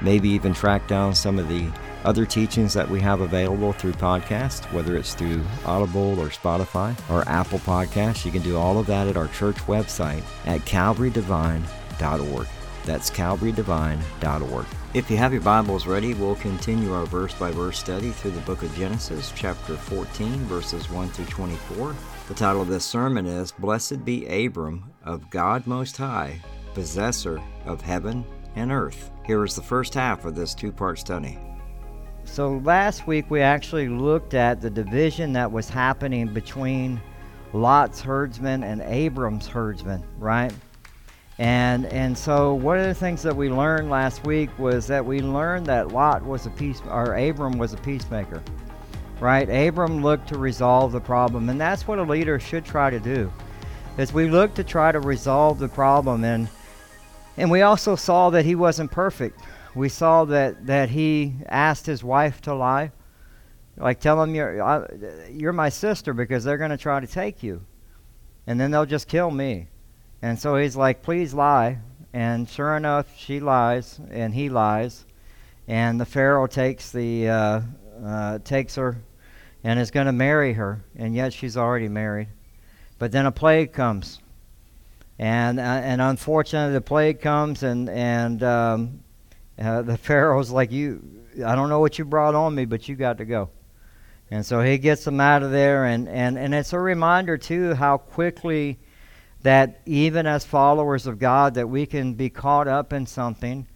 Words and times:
maybe 0.00 0.28
even 0.28 0.54
track 0.54 0.86
down 0.88 1.14
some 1.14 1.38
of 1.38 1.48
the 1.48 1.68
other 2.04 2.24
teachings 2.24 2.72
that 2.74 2.88
we 2.88 3.00
have 3.00 3.20
available 3.20 3.72
through 3.72 3.92
podcast, 3.92 4.72
whether 4.72 4.96
it's 4.96 5.14
through 5.14 5.42
Audible 5.64 6.18
or 6.20 6.28
Spotify 6.28 6.96
or 7.10 7.28
Apple 7.28 7.58
Podcasts. 7.60 8.24
You 8.24 8.30
can 8.30 8.42
do 8.42 8.56
all 8.56 8.78
of 8.78 8.86
that 8.86 9.08
at 9.08 9.16
our 9.16 9.28
church 9.28 9.56
website 9.66 10.22
at 10.46 10.60
calvarydevine.org. 10.60 12.46
That's 12.84 13.10
calvarydevine.org. 13.10 14.66
If 14.94 15.10
you 15.10 15.18
have 15.18 15.34
your 15.34 15.42
Bibles 15.42 15.86
ready, 15.86 16.14
we'll 16.14 16.36
continue 16.36 16.94
our 16.94 17.04
verse 17.04 17.34
by 17.34 17.50
verse 17.50 17.78
study 17.78 18.10
through 18.10 18.30
the 18.30 18.40
book 18.40 18.62
of 18.62 18.74
Genesis, 18.74 19.32
chapter 19.36 19.76
14, 19.76 20.38
verses 20.44 20.88
1 20.90 21.08
through 21.10 21.26
24. 21.26 21.94
The 22.28 22.34
title 22.34 22.62
of 22.62 22.68
this 22.68 22.86
sermon 22.86 23.26
is 23.26 23.52
Blessed 23.52 24.04
be 24.04 24.26
Abram 24.46 24.90
of 25.04 25.28
God 25.28 25.66
Most 25.66 25.98
High, 25.98 26.40
possessor 26.72 27.42
of 27.66 27.82
heaven 27.82 28.24
and 28.58 28.70
earth. 28.70 29.10
Here 29.24 29.44
is 29.44 29.54
the 29.54 29.62
first 29.62 29.94
half 29.94 30.24
of 30.24 30.34
this 30.34 30.54
two 30.54 30.72
part 30.72 30.98
study. 30.98 31.38
So 32.24 32.60
last 32.64 33.06
week 33.06 33.30
we 33.30 33.40
actually 33.40 33.88
looked 33.88 34.34
at 34.34 34.60
the 34.60 34.70
division 34.70 35.32
that 35.32 35.50
was 35.50 35.68
happening 35.68 36.32
between 36.32 37.00
Lot's 37.52 38.00
herdsmen 38.00 38.62
and 38.62 38.82
Abram's 38.82 39.46
herdsmen, 39.46 40.04
right? 40.18 40.52
And 41.38 41.86
and 41.86 42.18
so 42.18 42.54
one 42.54 42.78
of 42.78 42.86
the 42.86 42.94
things 42.94 43.22
that 43.22 43.34
we 43.34 43.48
learned 43.48 43.90
last 43.90 44.26
week 44.26 44.56
was 44.58 44.86
that 44.88 45.04
we 45.04 45.20
learned 45.20 45.66
that 45.66 45.92
Lot 45.92 46.24
was 46.24 46.46
a 46.46 46.50
peace 46.50 46.82
or 46.90 47.14
Abram 47.14 47.58
was 47.58 47.72
a 47.72 47.78
peacemaker. 47.78 48.42
Right? 49.20 49.48
Abram 49.48 50.02
looked 50.02 50.28
to 50.28 50.38
resolve 50.38 50.92
the 50.92 51.00
problem, 51.00 51.48
and 51.48 51.60
that's 51.60 51.88
what 51.88 51.98
a 51.98 52.02
leader 52.02 52.38
should 52.38 52.64
try 52.64 52.88
to 52.90 53.00
do. 53.00 53.32
Is 53.96 54.12
we 54.12 54.28
look 54.28 54.54
to 54.54 54.62
try 54.62 54.92
to 54.92 55.00
resolve 55.00 55.58
the 55.58 55.68
problem 55.68 56.22
and 56.22 56.48
and 57.38 57.50
we 57.50 57.62
also 57.62 57.96
saw 57.96 58.30
that 58.30 58.44
he 58.44 58.54
wasn't 58.54 58.90
perfect 58.90 59.40
we 59.78 59.88
saw 59.88 60.24
that, 60.24 60.66
that 60.66 60.90
he 60.90 61.36
asked 61.46 61.86
his 61.86 62.02
wife 62.02 62.40
to 62.42 62.54
lie. 62.54 62.90
Like, 63.76 64.00
tell 64.00 64.20
him 64.20 64.34
you're, 64.34 64.60
I, 64.60 64.84
you're 65.30 65.52
my 65.52 65.68
sister 65.68 66.12
because 66.12 66.42
they're 66.42 66.58
going 66.58 66.72
to 66.72 66.76
try 66.76 66.98
to 66.98 67.06
take 67.06 67.42
you. 67.44 67.64
And 68.46 68.58
then 68.58 68.72
they'll 68.72 68.86
just 68.86 69.06
kill 69.06 69.30
me. 69.30 69.68
And 70.20 70.38
so 70.38 70.56
he's 70.56 70.74
like, 70.74 71.02
please 71.02 71.32
lie. 71.32 71.78
And 72.12 72.48
sure 72.48 72.76
enough, 72.76 73.06
she 73.16 73.38
lies 73.38 74.00
and 74.10 74.34
he 74.34 74.48
lies. 74.48 75.04
And 75.68 76.00
the 76.00 76.06
Pharaoh 76.06 76.48
takes, 76.48 76.90
the, 76.90 77.28
uh, 77.28 77.60
uh, 78.04 78.38
takes 78.40 78.74
her 78.74 79.00
and 79.62 79.78
is 79.78 79.92
going 79.92 80.06
to 80.06 80.12
marry 80.12 80.54
her. 80.54 80.82
And 80.96 81.14
yet 81.14 81.32
she's 81.32 81.56
already 81.56 81.88
married. 81.88 82.28
But 82.98 83.12
then 83.12 83.26
a 83.26 83.32
plague 83.32 83.72
comes. 83.72 84.18
And, 85.18 85.58
uh, 85.58 85.62
and 85.62 86.00
unfortunately, 86.00 86.74
the 86.74 86.80
plague 86.80 87.20
comes 87.20 87.62
and, 87.62 87.88
and 87.88 88.42
um, 88.42 89.00
uh, 89.58 89.82
the 89.82 89.96
Pharaoh's 89.98 90.50
like, 90.50 90.70
you, 90.70 91.02
I 91.44 91.54
don't 91.54 91.68
know 91.68 91.80
what 91.80 91.98
you 91.98 92.04
brought 92.04 92.34
on 92.34 92.54
me, 92.54 92.64
but 92.64 92.88
you 92.88 92.94
got 92.94 93.18
to 93.18 93.24
go. 93.24 93.50
And 94.30 94.44
so 94.44 94.60
he 94.60 94.78
gets 94.78 95.04
them 95.04 95.20
out 95.20 95.42
of 95.42 95.50
there, 95.50 95.86
and, 95.86 96.06
and, 96.06 96.36
and 96.36 96.54
it's 96.54 96.74
a 96.74 96.78
reminder, 96.78 97.38
too, 97.38 97.74
how 97.74 97.96
quickly 97.96 98.78
that 99.42 99.80
even 99.86 100.26
as 100.26 100.44
followers 100.44 101.06
of 101.06 101.18
God, 101.18 101.54
that 101.54 101.68
we 101.68 101.86
can 101.86 102.12
be 102.12 102.28
caught 102.28 102.68
up 102.68 102.92
in 102.92 103.06
something, 103.06 103.66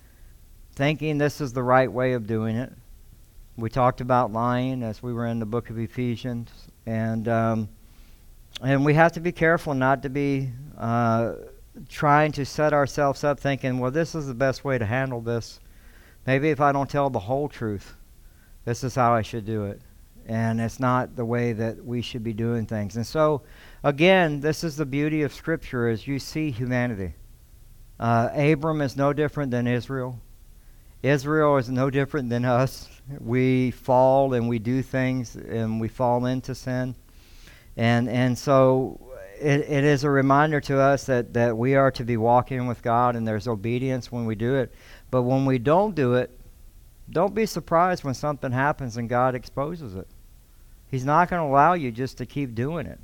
thinking 0.74 1.16
this 1.16 1.40
is 1.40 1.54
the 1.54 1.62
right 1.62 1.90
way 1.90 2.12
of 2.12 2.26
doing 2.26 2.56
it. 2.56 2.70
We 3.56 3.70
talked 3.70 4.02
about 4.02 4.32
lying 4.32 4.82
as 4.82 5.02
we 5.02 5.12
were 5.14 5.26
in 5.26 5.38
the 5.38 5.46
book 5.46 5.70
of 5.70 5.78
Ephesians, 5.78 6.50
and 6.84 7.28
um, 7.28 7.68
and 8.60 8.84
we 8.84 8.94
have 8.94 9.12
to 9.12 9.20
be 9.20 9.32
careful 9.32 9.74
not 9.74 10.02
to 10.02 10.10
be 10.10 10.50
uh, 10.78 11.34
trying 11.88 12.32
to 12.32 12.44
set 12.44 12.72
ourselves 12.72 13.24
up 13.24 13.40
thinking, 13.40 13.78
well, 13.78 13.90
this 13.90 14.14
is 14.14 14.26
the 14.26 14.34
best 14.34 14.64
way 14.64 14.78
to 14.78 14.84
handle 14.84 15.20
this. 15.20 15.60
Maybe 16.26 16.50
if 16.50 16.60
I 16.60 16.72
don't 16.72 16.88
tell 16.88 17.10
the 17.10 17.18
whole 17.18 17.48
truth, 17.48 17.94
this 18.64 18.84
is 18.84 18.94
how 18.94 19.12
I 19.12 19.22
should 19.22 19.44
do 19.44 19.64
it. 19.64 19.80
And 20.26 20.60
it's 20.60 20.78
not 20.78 21.16
the 21.16 21.24
way 21.24 21.52
that 21.52 21.84
we 21.84 22.00
should 22.00 22.22
be 22.22 22.32
doing 22.32 22.66
things. 22.66 22.96
And 22.96 23.06
so, 23.06 23.42
again, 23.82 24.40
this 24.40 24.62
is 24.62 24.76
the 24.76 24.86
beauty 24.86 25.22
of 25.22 25.34
Scripture 25.34 25.88
as 25.88 26.06
you 26.06 26.20
see 26.20 26.50
humanity. 26.50 27.14
Uh, 27.98 28.28
Abram 28.34 28.80
is 28.82 28.96
no 28.96 29.12
different 29.12 29.50
than 29.50 29.66
Israel. 29.66 30.20
Israel 31.02 31.56
is 31.56 31.68
no 31.68 31.90
different 31.90 32.30
than 32.30 32.44
us. 32.44 32.88
We 33.18 33.72
fall 33.72 34.34
and 34.34 34.48
we 34.48 34.60
do 34.60 34.82
things 34.82 35.34
and 35.34 35.80
we 35.80 35.88
fall 35.88 36.26
into 36.26 36.54
sin. 36.54 36.94
And, 37.76 38.08
and 38.08 38.36
so 38.36 39.00
it, 39.40 39.60
it 39.68 39.84
is 39.84 40.04
a 40.04 40.10
reminder 40.10 40.60
to 40.62 40.78
us 40.78 41.04
that, 41.04 41.34
that 41.34 41.56
we 41.56 41.74
are 41.74 41.90
to 41.92 42.04
be 42.04 42.16
walking 42.16 42.66
with 42.66 42.82
God 42.82 43.16
and 43.16 43.26
there's 43.26 43.48
obedience 43.48 44.12
when 44.12 44.26
we 44.26 44.34
do 44.34 44.56
it. 44.56 44.72
But 45.10 45.22
when 45.22 45.44
we 45.44 45.58
don't 45.58 45.94
do 45.94 46.14
it, 46.14 46.30
don't 47.10 47.34
be 47.34 47.46
surprised 47.46 48.04
when 48.04 48.14
something 48.14 48.52
happens 48.52 48.96
and 48.96 49.08
God 49.08 49.34
exposes 49.34 49.94
it. 49.94 50.06
He's 50.90 51.04
not 51.04 51.28
going 51.28 51.40
to 51.40 51.46
allow 51.46 51.72
you 51.72 51.90
just 51.90 52.18
to 52.18 52.26
keep 52.26 52.54
doing 52.54 52.86
it. 52.86 53.00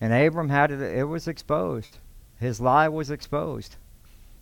And 0.00 0.12
Abram 0.14 0.48
had 0.48 0.70
it, 0.70 0.80
it 0.80 1.04
was 1.04 1.28
exposed. 1.28 1.98
His 2.38 2.60
lie 2.60 2.88
was 2.88 3.10
exposed. 3.10 3.76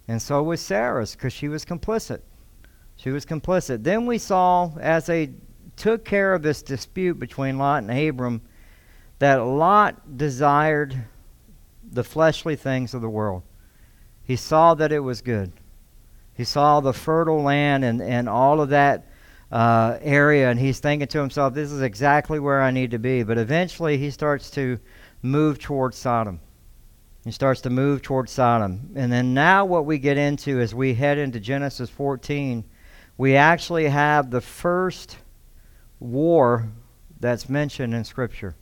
And 0.06 0.22
so 0.22 0.42
was 0.42 0.60
Sarah's 0.60 1.12
because 1.12 1.32
she 1.32 1.48
was 1.48 1.64
complicit. 1.64 2.20
She 2.96 3.10
was 3.10 3.26
complicit. 3.26 3.82
Then 3.82 4.06
we 4.06 4.18
saw 4.18 4.72
as 4.80 5.06
they 5.06 5.30
took 5.76 6.04
care 6.04 6.32
of 6.32 6.42
this 6.42 6.62
dispute 6.62 7.18
between 7.18 7.58
Lot 7.58 7.82
and 7.82 7.90
Abram 7.90 8.40
that 9.18 9.36
Lot 9.36 10.16
desired 10.16 11.04
the 11.90 12.04
fleshly 12.04 12.56
things 12.56 12.94
of 12.94 13.00
the 13.00 13.08
world. 13.08 13.42
He 14.22 14.36
saw 14.36 14.74
that 14.74 14.92
it 14.92 15.00
was 15.00 15.22
good. 15.22 15.52
He 16.34 16.44
saw 16.44 16.80
the 16.80 16.92
fertile 16.92 17.42
land 17.42 17.84
and, 17.84 18.00
and 18.00 18.28
all 18.28 18.60
of 18.60 18.68
that 18.68 19.06
uh, 19.50 19.98
area, 20.02 20.50
and 20.50 20.60
he's 20.60 20.78
thinking 20.78 21.08
to 21.08 21.18
himself, 21.18 21.54
this 21.54 21.72
is 21.72 21.82
exactly 21.82 22.38
where 22.38 22.60
I 22.60 22.70
need 22.70 22.90
to 22.90 22.98
be. 22.98 23.22
But 23.22 23.38
eventually, 23.38 23.96
he 23.96 24.10
starts 24.10 24.50
to 24.52 24.78
move 25.22 25.58
towards 25.58 25.96
Sodom. 25.96 26.40
He 27.24 27.32
starts 27.32 27.62
to 27.62 27.70
move 27.70 28.02
towards 28.02 28.30
Sodom. 28.30 28.90
And 28.94 29.10
then 29.10 29.34
now, 29.34 29.64
what 29.64 29.86
we 29.86 29.98
get 29.98 30.18
into 30.18 30.60
as 30.60 30.74
we 30.74 30.94
head 30.94 31.18
into 31.18 31.40
Genesis 31.40 31.90
14, 31.90 32.64
we 33.16 33.34
actually 33.34 33.88
have 33.88 34.30
the 34.30 34.40
first 34.40 35.16
war 35.98 36.68
that's 37.18 37.48
mentioned 37.48 37.94
in 37.94 38.04
Scripture. 38.04 38.54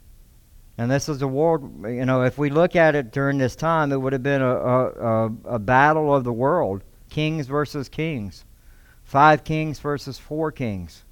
And 0.78 0.90
this 0.90 1.08
is 1.08 1.22
a 1.22 1.28
war, 1.28 1.58
you 1.84 2.04
know, 2.04 2.22
if 2.22 2.36
we 2.36 2.50
look 2.50 2.76
at 2.76 2.94
it 2.94 3.10
during 3.10 3.38
this 3.38 3.56
time, 3.56 3.92
it 3.92 3.96
would 3.96 4.12
have 4.12 4.22
been 4.22 4.42
a, 4.42 4.56
a, 4.56 5.24
a, 5.46 5.58
battle 5.58 6.14
of 6.14 6.22
the 6.22 6.32
world. 6.32 6.82
Kings 7.08 7.46
versus 7.46 7.88
kings, 7.88 8.44
five 9.04 9.42
kings 9.42 9.78
versus 9.78 10.18
four 10.18 10.52
kings, 10.52 11.04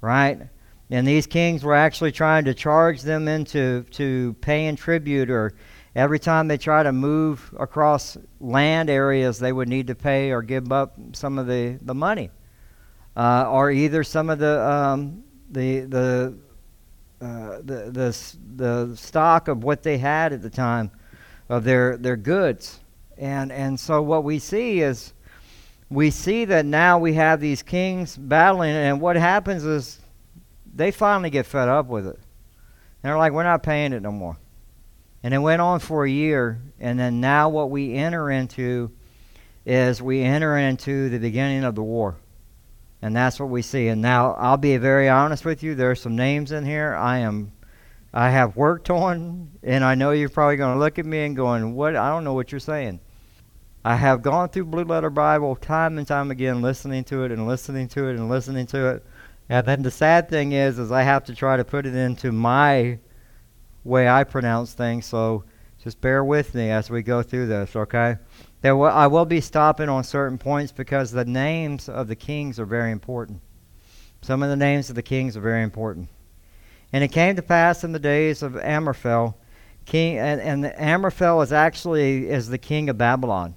right? 0.00 0.48
And 0.90 1.06
these 1.06 1.26
kings 1.26 1.62
were 1.62 1.74
actually 1.74 2.12
trying 2.12 2.46
to 2.46 2.54
charge 2.54 3.02
them 3.02 3.28
into 3.28 3.82
to 3.92 4.34
paying 4.40 4.76
tribute, 4.76 5.28
or 5.28 5.52
every 5.94 6.18
time 6.18 6.48
they 6.48 6.56
try 6.56 6.82
to 6.82 6.92
move 6.92 7.54
across 7.58 8.16
land 8.40 8.88
areas, 8.88 9.38
they 9.38 9.52
would 9.52 9.68
need 9.68 9.86
to 9.88 9.94
pay 9.94 10.30
or 10.30 10.40
give 10.40 10.72
up 10.72 10.96
some 11.12 11.38
of 11.38 11.46
the 11.46 11.78
the 11.82 11.94
money, 11.94 12.30
uh, 13.16 13.50
or 13.50 13.70
either 13.70 14.04
some 14.04 14.30
of 14.30 14.38
the 14.38 14.66
um, 14.66 15.24
the 15.50 15.80
the, 15.80 16.38
uh, 17.20 17.58
the 17.58 17.90
the 17.90 18.36
the 18.56 18.96
stock 18.96 19.48
of 19.48 19.64
what 19.64 19.82
they 19.82 19.98
had 19.98 20.32
at 20.32 20.42
the 20.42 20.50
time 20.50 20.90
of 21.48 21.64
their 21.64 21.96
their 21.96 22.16
goods, 22.16 22.80
and 23.16 23.50
and 23.52 23.78
so 23.78 24.02
what 24.02 24.24
we 24.24 24.38
see 24.38 24.80
is 24.80 25.12
we 25.90 26.10
see 26.10 26.44
that 26.44 26.66
now 26.66 26.98
we 26.98 27.14
have 27.14 27.40
these 27.40 27.62
kings 27.62 28.16
battling, 28.16 28.74
and 28.74 29.00
what 29.00 29.16
happens 29.16 29.64
is 29.64 30.00
they 30.74 30.90
finally 30.90 31.30
get 31.30 31.46
fed 31.46 31.68
up 31.68 31.86
with 31.86 32.06
it. 32.06 32.16
And 32.16 33.10
they're 33.10 33.18
like, 33.18 33.32
we're 33.32 33.44
not 33.44 33.62
paying 33.62 33.92
it 33.92 34.02
no 34.02 34.10
more. 34.10 34.36
And 35.22 35.32
it 35.32 35.38
went 35.38 35.62
on 35.62 35.78
for 35.78 36.04
a 36.04 36.10
year. 36.10 36.60
And 36.80 36.98
then 36.98 37.20
now 37.20 37.48
what 37.48 37.70
we 37.70 37.94
enter 37.94 38.30
into 38.30 38.90
is 39.64 40.02
we 40.02 40.20
enter 40.20 40.56
into 40.56 41.08
the 41.08 41.18
beginning 41.18 41.64
of 41.64 41.74
the 41.74 41.82
war. 41.82 42.16
And 43.04 43.14
that's 43.14 43.38
what 43.38 43.50
we 43.50 43.60
see. 43.60 43.88
And 43.88 44.00
now 44.00 44.32
I'll 44.32 44.56
be 44.56 44.78
very 44.78 45.10
honest 45.10 45.44
with 45.44 45.62
you. 45.62 45.74
There 45.74 45.90
are 45.90 45.94
some 45.94 46.16
names 46.16 46.52
in 46.52 46.64
here 46.64 46.94
I 46.94 47.18
am 47.18 47.52
I 48.14 48.30
have 48.30 48.56
worked 48.56 48.88
on, 48.88 49.50
and 49.62 49.84
I 49.84 49.94
know 49.94 50.12
you're 50.12 50.30
probably 50.30 50.56
going 50.56 50.72
to 50.72 50.78
look 50.78 50.98
at 50.98 51.04
me 51.04 51.26
and 51.26 51.36
going, 51.36 51.74
"What? 51.74 51.96
I 51.96 52.08
don't 52.08 52.24
know 52.24 52.32
what 52.32 52.50
you're 52.50 52.60
saying." 52.60 53.00
I 53.84 53.96
have 53.96 54.22
gone 54.22 54.48
through 54.48 54.64
Blue 54.66 54.84
Letter 54.84 55.10
Bible 55.10 55.54
time 55.54 55.98
and 55.98 56.08
time 56.08 56.30
again, 56.30 56.62
listening 56.62 57.04
to 57.04 57.24
it 57.24 57.30
and 57.30 57.46
listening 57.46 57.88
to 57.88 58.08
it 58.08 58.16
and 58.16 58.30
listening 58.30 58.66
to 58.68 58.88
it. 58.94 59.04
And 59.50 59.66
then 59.66 59.82
the 59.82 59.90
sad 59.90 60.30
thing 60.30 60.52
is, 60.52 60.78
is 60.78 60.90
I 60.90 61.02
have 61.02 61.24
to 61.24 61.34
try 61.34 61.58
to 61.58 61.64
put 61.64 61.84
it 61.84 61.94
into 61.94 62.32
my 62.32 63.00
way 63.84 64.08
I 64.08 64.24
pronounce 64.24 64.72
things. 64.72 65.04
So 65.04 65.44
just 65.82 66.00
bear 66.00 66.24
with 66.24 66.54
me 66.54 66.70
as 66.70 66.88
we 66.88 67.02
go 67.02 67.22
through 67.22 67.48
this, 67.48 67.76
okay? 67.76 68.16
There 68.64 68.80
I 68.88 69.08
will 69.08 69.26
be 69.26 69.42
stopping 69.42 69.90
on 69.90 70.04
certain 70.04 70.38
points 70.38 70.72
because 70.72 71.10
the 71.10 71.26
names 71.26 71.86
of 71.86 72.08
the 72.08 72.16
kings 72.16 72.58
are 72.58 72.64
very 72.64 72.92
important. 72.92 73.42
Some 74.22 74.42
of 74.42 74.48
the 74.48 74.56
names 74.56 74.88
of 74.88 74.96
the 74.96 75.02
kings 75.02 75.36
are 75.36 75.42
very 75.42 75.62
important. 75.62 76.08
And 76.90 77.04
it 77.04 77.12
came 77.12 77.36
to 77.36 77.42
pass 77.42 77.84
in 77.84 77.92
the 77.92 77.98
days 77.98 78.42
of 78.42 78.56
Amraphel, 78.56 79.36
king, 79.84 80.16
and, 80.16 80.40
and 80.40 80.64
Amraphel 80.78 81.42
is 81.42 81.52
actually 81.52 82.30
is 82.30 82.48
the 82.48 82.56
king 82.56 82.88
of 82.88 82.96
Babylon. 82.96 83.54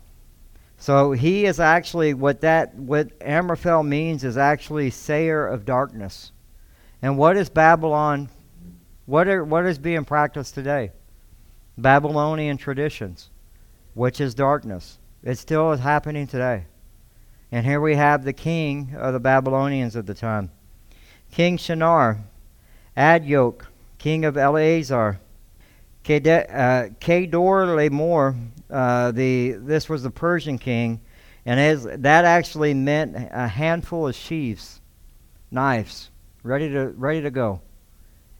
So 0.78 1.14
he 1.14 1.46
is 1.46 1.62
actually 1.62 2.14
what 2.14 2.42
that 2.42 2.76
what 2.76 3.10
Amraphel 3.22 3.84
means 3.84 4.26
is 4.26 4.38
actually 4.38 4.90
sayer 4.90 5.48
of 5.48 5.64
darkness. 5.64 6.34
And 7.02 7.18
what 7.18 7.38
is 7.38 7.48
Babylon? 7.48 8.28
What 9.06 9.30
are 9.30 9.46
what 9.46 9.66
is 9.68 9.80
being 9.80 10.04
practiced 10.04 10.54
today? 10.54 10.92
Babylonian 11.78 12.58
traditions, 12.58 13.30
which 13.98 14.22
is 14.22 14.36
darkness. 14.36 15.00
It 15.24 15.40
still 15.40 15.72
is 15.72 15.80
happening 15.80 16.28
today. 16.28 16.66
And 17.52 17.66
here 17.66 17.82
we 17.82 17.96
have 17.96 18.24
the 18.24 18.32
king 18.32 18.94
of 18.96 19.12
the 19.12 19.20
Babylonians 19.20 19.96
at 19.96 20.06
the 20.06 20.14
time. 20.14 20.52
King 21.32 21.58
Shinar, 21.58 22.20
Adyoc, 22.96 23.64
king 23.98 24.24
of 24.24 24.36
Ellasar, 24.36 25.18
Kedor 26.04 26.94
uh, 27.02 27.76
Lamor, 27.76 28.38
uh, 28.70 29.12
the 29.12 29.54
this 29.54 29.90
was 29.90 30.04
the 30.04 30.12
Persian 30.12 30.60
king, 30.60 31.02
and 31.46 31.60
as, 31.60 31.84
that 31.84 32.24
actually 32.24 32.76
meant 32.76 33.16
a 33.32 33.48
handful 33.48 34.08
of 34.08 34.16
sheaves, 34.16 34.80
knives, 35.50 36.12
ready 36.44 36.70
to 36.70 36.90
ready 36.90 37.24
to 37.24 37.32
go. 37.32 37.62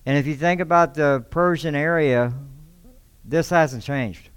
And 0.06 0.18
if 0.20 0.28
you 0.28 0.36
think 0.36 0.62
about 0.62 0.94
the 0.94 1.26
Persian 1.32 1.76
area, 1.76 2.32
this 3.26 3.50
hasn't 3.50 3.84
changed. 3.84 4.30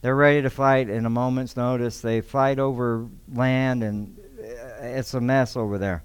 They're 0.00 0.14
ready 0.14 0.42
to 0.42 0.50
fight 0.50 0.88
in 0.88 1.06
a 1.06 1.10
moment's 1.10 1.56
notice. 1.56 2.00
They 2.00 2.20
fight 2.20 2.60
over 2.60 3.08
land, 3.32 3.82
and 3.82 4.16
uh, 4.38 4.84
it's 4.84 5.12
a 5.14 5.20
mess 5.20 5.56
over 5.56 5.76
there. 5.76 6.04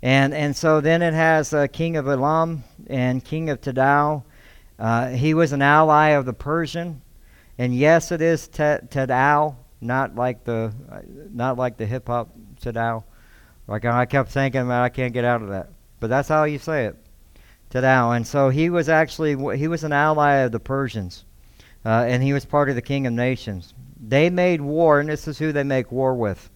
And 0.00 0.32
and 0.32 0.56
so 0.56 0.80
then 0.80 1.02
it 1.02 1.12
has 1.12 1.52
uh, 1.52 1.66
king 1.66 1.96
of 1.96 2.08
Elam 2.08 2.64
and 2.86 3.22
king 3.22 3.50
of 3.50 3.60
Tidal. 3.60 4.24
Uh, 4.78 5.10
he 5.10 5.34
was 5.34 5.52
an 5.52 5.62
ally 5.62 6.08
of 6.08 6.24
the 6.24 6.32
Persian, 6.32 7.02
and 7.58 7.74
yes, 7.74 8.10
it 8.12 8.22
is 8.22 8.48
Tidal, 8.48 9.58
not 9.80 10.14
like 10.16 10.44
the 10.44 10.72
uh, 10.90 11.00
not 11.32 11.58
like 11.58 11.76
the 11.76 11.86
hip 11.86 12.08
hop 12.08 12.30
Tidal. 12.60 13.04
Like 13.68 13.84
I 13.84 14.06
kept 14.06 14.30
thinking, 14.30 14.66
man, 14.66 14.82
I 14.82 14.88
can't 14.88 15.12
get 15.12 15.24
out 15.24 15.42
of 15.42 15.50
that. 15.50 15.68
But 16.00 16.08
that's 16.08 16.28
how 16.28 16.44
you 16.44 16.58
say 16.58 16.86
it, 16.86 16.96
Tidal. 17.68 18.12
And 18.12 18.26
so 18.26 18.48
he 18.48 18.70
was 18.70 18.88
actually 18.88 19.36
he 19.58 19.68
was 19.68 19.84
an 19.84 19.92
ally 19.92 20.36
of 20.36 20.52
the 20.52 20.60
Persians 20.60 21.26
uh, 21.84 22.04
and 22.08 22.22
he 22.22 22.32
was 22.32 22.44
part 22.44 22.68
of 22.68 22.74
the 22.74 22.82
King 22.82 23.06
of 23.06 23.12
Nations. 23.12 23.74
They 24.00 24.30
made 24.30 24.60
war, 24.60 25.00
and 25.00 25.08
this 25.08 25.26
is 25.26 25.38
who 25.38 25.52
they 25.52 25.64
make 25.64 25.90
war 25.90 26.14
with. 26.14 26.50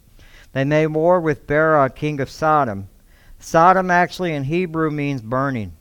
They 0.53 0.65
made 0.65 0.89
war 0.89 1.21
with 1.21 1.47
Bera, 1.47 1.91
king 1.91 2.21
of 2.21 2.31
Sodom. 2.31 2.89
Sodom 3.39 3.91
actually 3.91 4.33
in 4.35 4.45
Hebrew 4.45 4.91
means 4.91 5.21
burning, 5.21 5.77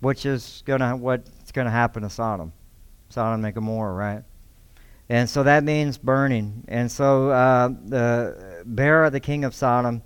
which 0.00 0.24
is 0.24 0.62
gonna 0.66 0.96
what's 0.96 1.52
gonna 1.52 1.70
happen 1.70 2.02
to 2.02 2.10
Sodom. 2.10 2.52
Sodom 3.08 3.44
and 3.44 3.54
Gomorrah, 3.54 3.94
right? 3.94 4.22
And 5.08 5.28
so 5.28 5.42
that 5.42 5.64
means 5.64 5.96
burning. 5.96 6.64
And 6.68 6.90
so 6.90 7.30
uh, 7.30 7.68
the 7.86 8.64
Bera, 8.66 9.10
the 9.10 9.20
king 9.20 9.44
of 9.44 9.54
Sodom, 9.54 10.02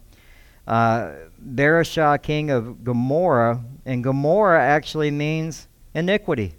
uh, 0.66 1.12
Birsha, 1.44 2.22
king 2.22 2.50
of 2.50 2.84
Gomorrah, 2.84 3.62
and 3.84 4.04
Gomorrah 4.04 4.62
actually 4.62 5.10
means 5.10 5.66
iniquity. 5.94 6.54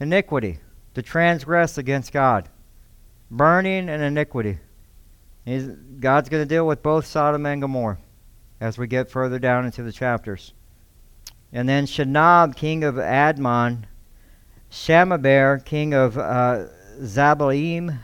Iniquity 0.00 0.58
to 0.94 1.02
transgress 1.02 1.78
against 1.78 2.12
God. 2.12 2.48
Burning 3.30 3.88
and 3.88 4.02
iniquity. 4.02 4.58
He's, 5.44 5.66
God's 5.66 6.28
going 6.28 6.42
to 6.42 6.48
deal 6.48 6.66
with 6.66 6.82
both 6.82 7.06
Sodom 7.06 7.46
and 7.46 7.60
Gomorrah 7.60 7.98
as 8.60 8.78
we 8.78 8.86
get 8.86 9.10
further 9.10 9.38
down 9.38 9.64
into 9.64 9.82
the 9.82 9.92
chapters. 9.92 10.52
And 11.52 11.68
then 11.68 11.86
Shinab, 11.86 12.56
king 12.56 12.84
of 12.84 12.94
Admon, 12.94 13.84
Shemeber, 14.70 15.64
king 15.64 15.94
of 15.94 16.16
uh, 16.16 16.66
Zabalim, 17.00 17.98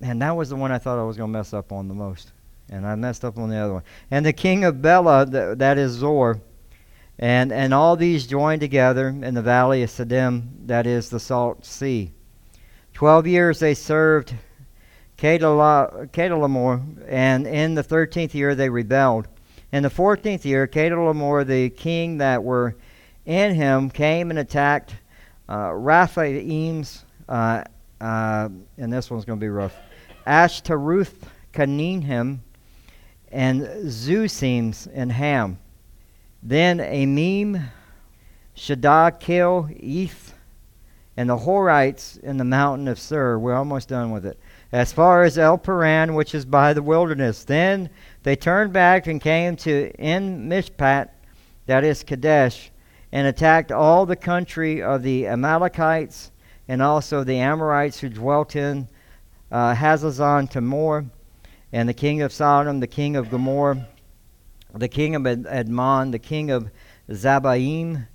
and 0.00 0.22
that 0.22 0.36
was 0.36 0.48
the 0.48 0.56
one 0.56 0.72
I 0.72 0.78
thought 0.78 0.98
I 0.98 1.04
was 1.04 1.16
going 1.16 1.32
to 1.32 1.38
mess 1.38 1.52
up 1.52 1.72
on 1.72 1.88
the 1.88 1.94
most. 1.94 2.32
And 2.68 2.86
I 2.86 2.94
messed 2.96 3.24
up 3.24 3.38
on 3.38 3.48
the 3.48 3.56
other 3.56 3.74
one. 3.74 3.82
And 4.10 4.26
the 4.26 4.32
king 4.32 4.64
of 4.64 4.82
Bela, 4.82 5.24
th- 5.24 5.58
that 5.58 5.78
is 5.78 5.92
Zoar, 5.92 6.40
and, 7.18 7.52
and 7.52 7.72
all 7.72 7.96
these 7.96 8.26
joined 8.26 8.60
together 8.60 9.08
in 9.08 9.34
the 9.34 9.42
valley 9.42 9.82
of 9.82 9.90
Siddim, 9.90 10.48
that 10.66 10.86
is 10.86 11.08
the 11.08 11.20
Salt 11.20 11.64
Sea. 11.64 12.12
Twelve 12.92 13.26
years 13.26 13.58
they 13.58 13.74
served 13.74 14.34
Chedorlaomer, 15.18 17.04
and 17.08 17.46
in 17.46 17.74
the 17.74 17.82
thirteenth 17.82 18.34
year 18.34 18.54
they 18.54 18.68
rebelled. 18.68 19.28
In 19.72 19.82
the 19.82 19.90
fourteenth 19.90 20.44
year, 20.46 20.66
Chedorlaomer, 20.66 21.46
the 21.46 21.70
king 21.70 22.18
that 22.18 22.42
were 22.42 22.76
in 23.24 23.54
him, 23.54 23.90
came 23.90 24.30
and 24.30 24.38
attacked 24.38 24.94
uh, 25.48 25.72
Raphaim's, 25.72 27.04
uh, 27.28 27.64
uh, 28.00 28.48
and 28.78 28.92
this 28.92 29.10
one's 29.10 29.24
going 29.24 29.38
to 29.38 29.44
be 29.44 29.48
rough, 29.48 29.74
Ashteroth, 30.26 31.14
Kaninhim, 31.52 32.38
and 33.32 33.62
Zuzims 33.62 34.88
and 34.92 35.10
Ham. 35.10 35.58
Then 36.42 36.78
Amim, 36.78 37.70
Shaddai, 38.54 39.12
Kil, 39.12 39.68
Eth, 39.80 40.34
and 41.16 41.30
the 41.30 41.38
Horites 41.38 42.18
in 42.20 42.36
the 42.36 42.44
mountain 42.44 42.88
of 42.88 42.98
Sur. 42.98 43.38
We're 43.38 43.54
almost 43.54 43.88
done 43.88 44.10
with 44.10 44.26
it. 44.26 44.38
As 44.72 44.92
far 44.92 45.22
as 45.22 45.38
El 45.38 45.58
Paran, 45.58 46.14
which 46.14 46.34
is 46.34 46.44
by 46.44 46.72
the 46.72 46.82
wilderness. 46.82 47.44
Then 47.44 47.88
they 48.22 48.36
turned 48.36 48.72
back 48.72 49.06
and 49.06 49.20
came 49.20 49.56
to 49.56 49.92
En 49.98 50.48
Mishpat, 50.48 51.08
that 51.66 51.84
is 51.84 52.02
Kadesh, 52.02 52.70
and 53.12 53.26
attacked 53.26 53.72
all 53.72 54.06
the 54.06 54.16
country 54.16 54.82
of 54.82 55.02
the 55.02 55.26
Amalekites 55.26 56.30
and 56.68 56.82
also 56.82 57.24
the 57.24 57.38
Amorites 57.38 58.00
who 58.00 58.08
dwelt 58.08 58.56
in 58.56 58.88
uh, 59.50 59.74
Hazezon 59.74 60.50
Tamar, 60.50 61.06
and 61.72 61.88
the 61.88 61.94
king 61.94 62.22
of 62.22 62.32
Sodom, 62.32 62.80
the 62.80 62.86
king 62.86 63.16
of 63.16 63.30
Gomorrah 63.30 63.86
the 64.78 64.88
king 64.88 65.14
of 65.14 65.22
Admon, 65.22 66.12
the 66.12 66.18
king 66.18 66.50
of 66.50 66.70
Zabaim, 67.10 68.06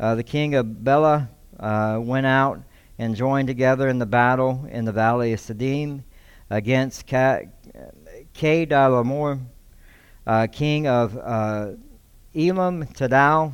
uh, 0.00 0.14
the 0.14 0.22
king 0.22 0.54
of 0.54 0.84
Bela 0.84 1.28
uh, 1.60 1.98
went 2.00 2.26
out 2.26 2.62
and 2.98 3.14
joined 3.14 3.48
together 3.48 3.88
in 3.88 3.98
the 3.98 4.06
battle 4.06 4.66
in 4.70 4.84
the 4.84 4.92
valley 4.92 5.32
of 5.32 5.40
Siddim 5.40 6.02
against 6.50 7.06
Chedorlaomer, 7.06 9.40
uh, 10.26 10.46
king 10.50 10.86
of 10.86 11.16
uh, 11.16 11.72
Elam, 12.34 12.86
Tidal, 12.86 13.52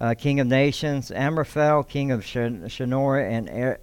uh, 0.00 0.14
king 0.14 0.40
of 0.40 0.46
nations, 0.46 1.10
Amraphel, 1.10 1.82
king 1.82 2.10
of 2.10 2.24
Shinar, 2.24 3.20
and 3.20 3.48
er- 3.48 3.80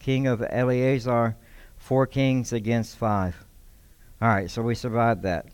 king 0.00 0.26
of 0.26 0.40
Ellasar, 0.40 1.34
four 1.76 2.06
kings 2.06 2.52
against 2.52 2.96
five. 2.96 3.36
All 4.20 4.28
right, 4.28 4.50
so 4.50 4.62
we 4.62 4.74
survived 4.74 5.22
that 5.22 5.46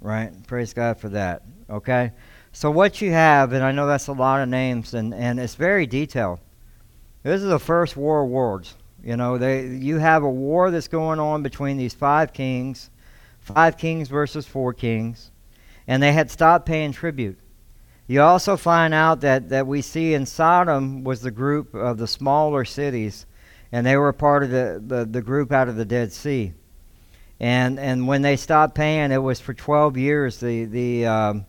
right? 0.00 0.32
Praise 0.46 0.72
God 0.72 0.98
for 0.98 1.08
that. 1.10 1.42
Okay? 1.70 2.12
So 2.52 2.70
what 2.70 3.00
you 3.00 3.10
have, 3.10 3.52
and 3.52 3.64
I 3.64 3.72
know 3.72 3.86
that's 3.86 4.06
a 4.06 4.12
lot 4.12 4.40
of 4.40 4.48
names, 4.48 4.94
and, 4.94 5.12
and 5.12 5.40
it's 5.40 5.56
very 5.56 5.86
detailed. 5.86 6.40
This 7.22 7.42
is 7.42 7.48
the 7.48 7.58
first 7.58 7.96
war 7.96 8.22
of 8.22 8.30
worlds. 8.30 8.76
You 9.02 9.16
know, 9.16 9.38
they 9.38 9.66
you 9.66 9.98
have 9.98 10.22
a 10.22 10.30
war 10.30 10.70
that's 10.70 10.88
going 10.88 11.18
on 11.18 11.42
between 11.42 11.76
these 11.76 11.94
five 11.94 12.32
kings, 12.32 12.90
five 13.40 13.76
kings 13.76 14.08
versus 14.08 14.46
four 14.46 14.72
kings, 14.72 15.30
and 15.86 16.02
they 16.02 16.12
had 16.12 16.30
stopped 16.30 16.64
paying 16.64 16.92
tribute. 16.92 17.38
You 18.06 18.22
also 18.22 18.56
find 18.56 18.94
out 18.94 19.20
that, 19.22 19.48
that 19.48 19.66
we 19.66 19.82
see 19.82 20.14
in 20.14 20.26
Sodom 20.26 21.04
was 21.04 21.22
the 21.22 21.30
group 21.30 21.74
of 21.74 21.98
the 21.98 22.06
smaller 22.06 22.64
cities, 22.64 23.26
and 23.72 23.86
they 23.86 23.96
were 23.96 24.12
part 24.12 24.42
of 24.42 24.50
the, 24.50 24.82
the, 24.86 25.04
the 25.04 25.22
group 25.22 25.52
out 25.52 25.68
of 25.68 25.76
the 25.76 25.84
Dead 25.84 26.12
Sea 26.12 26.52
and 27.40 27.78
and 27.78 28.06
when 28.06 28.22
they 28.22 28.36
stopped 28.36 28.74
paying, 28.74 29.10
it 29.10 29.22
was 29.22 29.40
for 29.40 29.54
12 29.54 29.96
years. 29.96 30.38
The 30.38 30.64
the 30.64 31.06
um, 31.06 31.46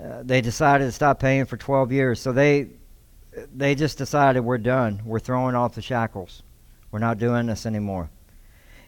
uh, 0.00 0.22
they 0.22 0.40
decided 0.40 0.84
to 0.84 0.92
stop 0.92 1.20
paying 1.20 1.44
for 1.44 1.56
12 1.56 1.92
years. 1.92 2.20
So 2.20 2.32
they 2.32 2.68
they 3.54 3.74
just 3.74 3.98
decided 3.98 4.40
we're 4.40 4.58
done. 4.58 5.02
We're 5.04 5.20
throwing 5.20 5.54
off 5.54 5.74
the 5.74 5.82
shackles. 5.82 6.42
We're 6.90 6.98
not 6.98 7.18
doing 7.18 7.46
this 7.46 7.66
anymore. 7.66 8.10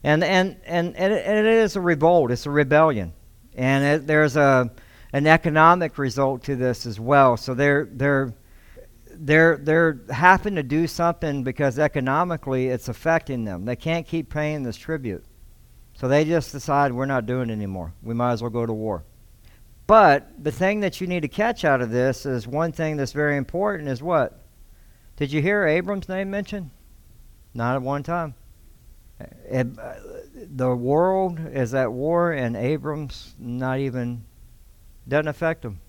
And 0.02 0.23
and 0.23 0.56
and, 0.64 0.94
and, 0.97 1.12
it, 1.12 1.26
it 1.26 1.47
is 1.47 1.76
a 1.76 1.80
revolt. 1.80 2.30
It's 2.30 2.47
a 2.47 2.50
rebellion, 2.50 3.12
and 3.54 3.85
it, 3.85 4.06
there's 4.06 4.37
a 4.37 4.71
an 5.12 5.26
economic 5.26 5.97
result 5.97 6.44
to 6.44 6.56
this 6.56 6.87
as 6.87 7.00
well. 7.00 7.37
So 7.37 7.54
they're 7.54 7.88
they're 7.90 8.35
they're 9.11 9.56
they're 9.56 10.00
having 10.11 10.56
to 10.56 10.62
do 10.62 10.87
something 10.87 11.42
because 11.42 11.78
economically 11.78 12.68
it's 12.68 12.88
affecting 12.88 13.44
them. 13.44 13.64
They 13.64 13.76
can't 13.76 14.06
keep 14.06 14.28
paying 14.28 14.62
this 14.62 14.76
tribute. 14.76 15.25
So 15.94 16.08
they 16.08 16.24
just 16.24 16.52
decide 16.52 16.92
we're 16.92 17.06
not 17.06 17.26
doing 17.26 17.50
it 17.50 17.52
anymore. 17.52 17.92
We 18.02 18.14
might 18.14 18.32
as 18.32 18.42
well 18.42 18.50
go 18.50 18.66
to 18.66 18.72
war. 18.72 19.04
But 19.86 20.42
the 20.42 20.52
thing 20.52 20.80
that 20.80 21.00
you 21.00 21.06
need 21.06 21.20
to 21.20 21.28
catch 21.28 21.64
out 21.64 21.80
of 21.80 21.90
this 21.90 22.26
is 22.26 22.48
one 22.48 22.72
thing 22.72 22.96
that's 22.96 23.12
very 23.12 23.36
important 23.36 23.88
is 23.88 24.02
what? 24.02 24.40
Did 25.16 25.32
you 25.32 25.40
hear 25.40 25.66
Abram's 25.66 26.08
name 26.08 26.30
mentioned? 26.30 26.70
Not 27.52 27.76
at 27.76 27.82
one 27.82 28.02
time. 28.02 28.34
It, 29.48 29.68
uh, 29.78 29.94
the 30.34 30.74
world 30.74 31.38
is 31.52 31.74
at 31.74 31.92
war, 31.92 32.32
and 32.32 32.56
Abram's 32.56 33.34
not 33.38 33.78
even 33.78 34.24
doesn't 35.06 35.28
affect 35.28 35.64
him 35.64 35.80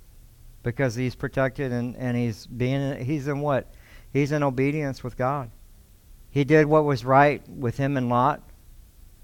because 0.61 0.95
he's 0.95 1.15
protected 1.15 1.71
and, 1.71 1.95
and 1.95 2.17
he's 2.17 2.45
being 2.45 3.03
he's 3.03 3.27
in 3.27 3.39
what? 3.39 3.73
He's 4.11 4.31
in 4.31 4.43
obedience 4.43 5.03
with 5.03 5.17
God. 5.17 5.49
He 6.29 6.43
did 6.43 6.65
what 6.65 6.85
was 6.85 7.05
right 7.05 7.47
with 7.49 7.77
him 7.77 7.97
and 7.97 8.09
Lot. 8.09 8.41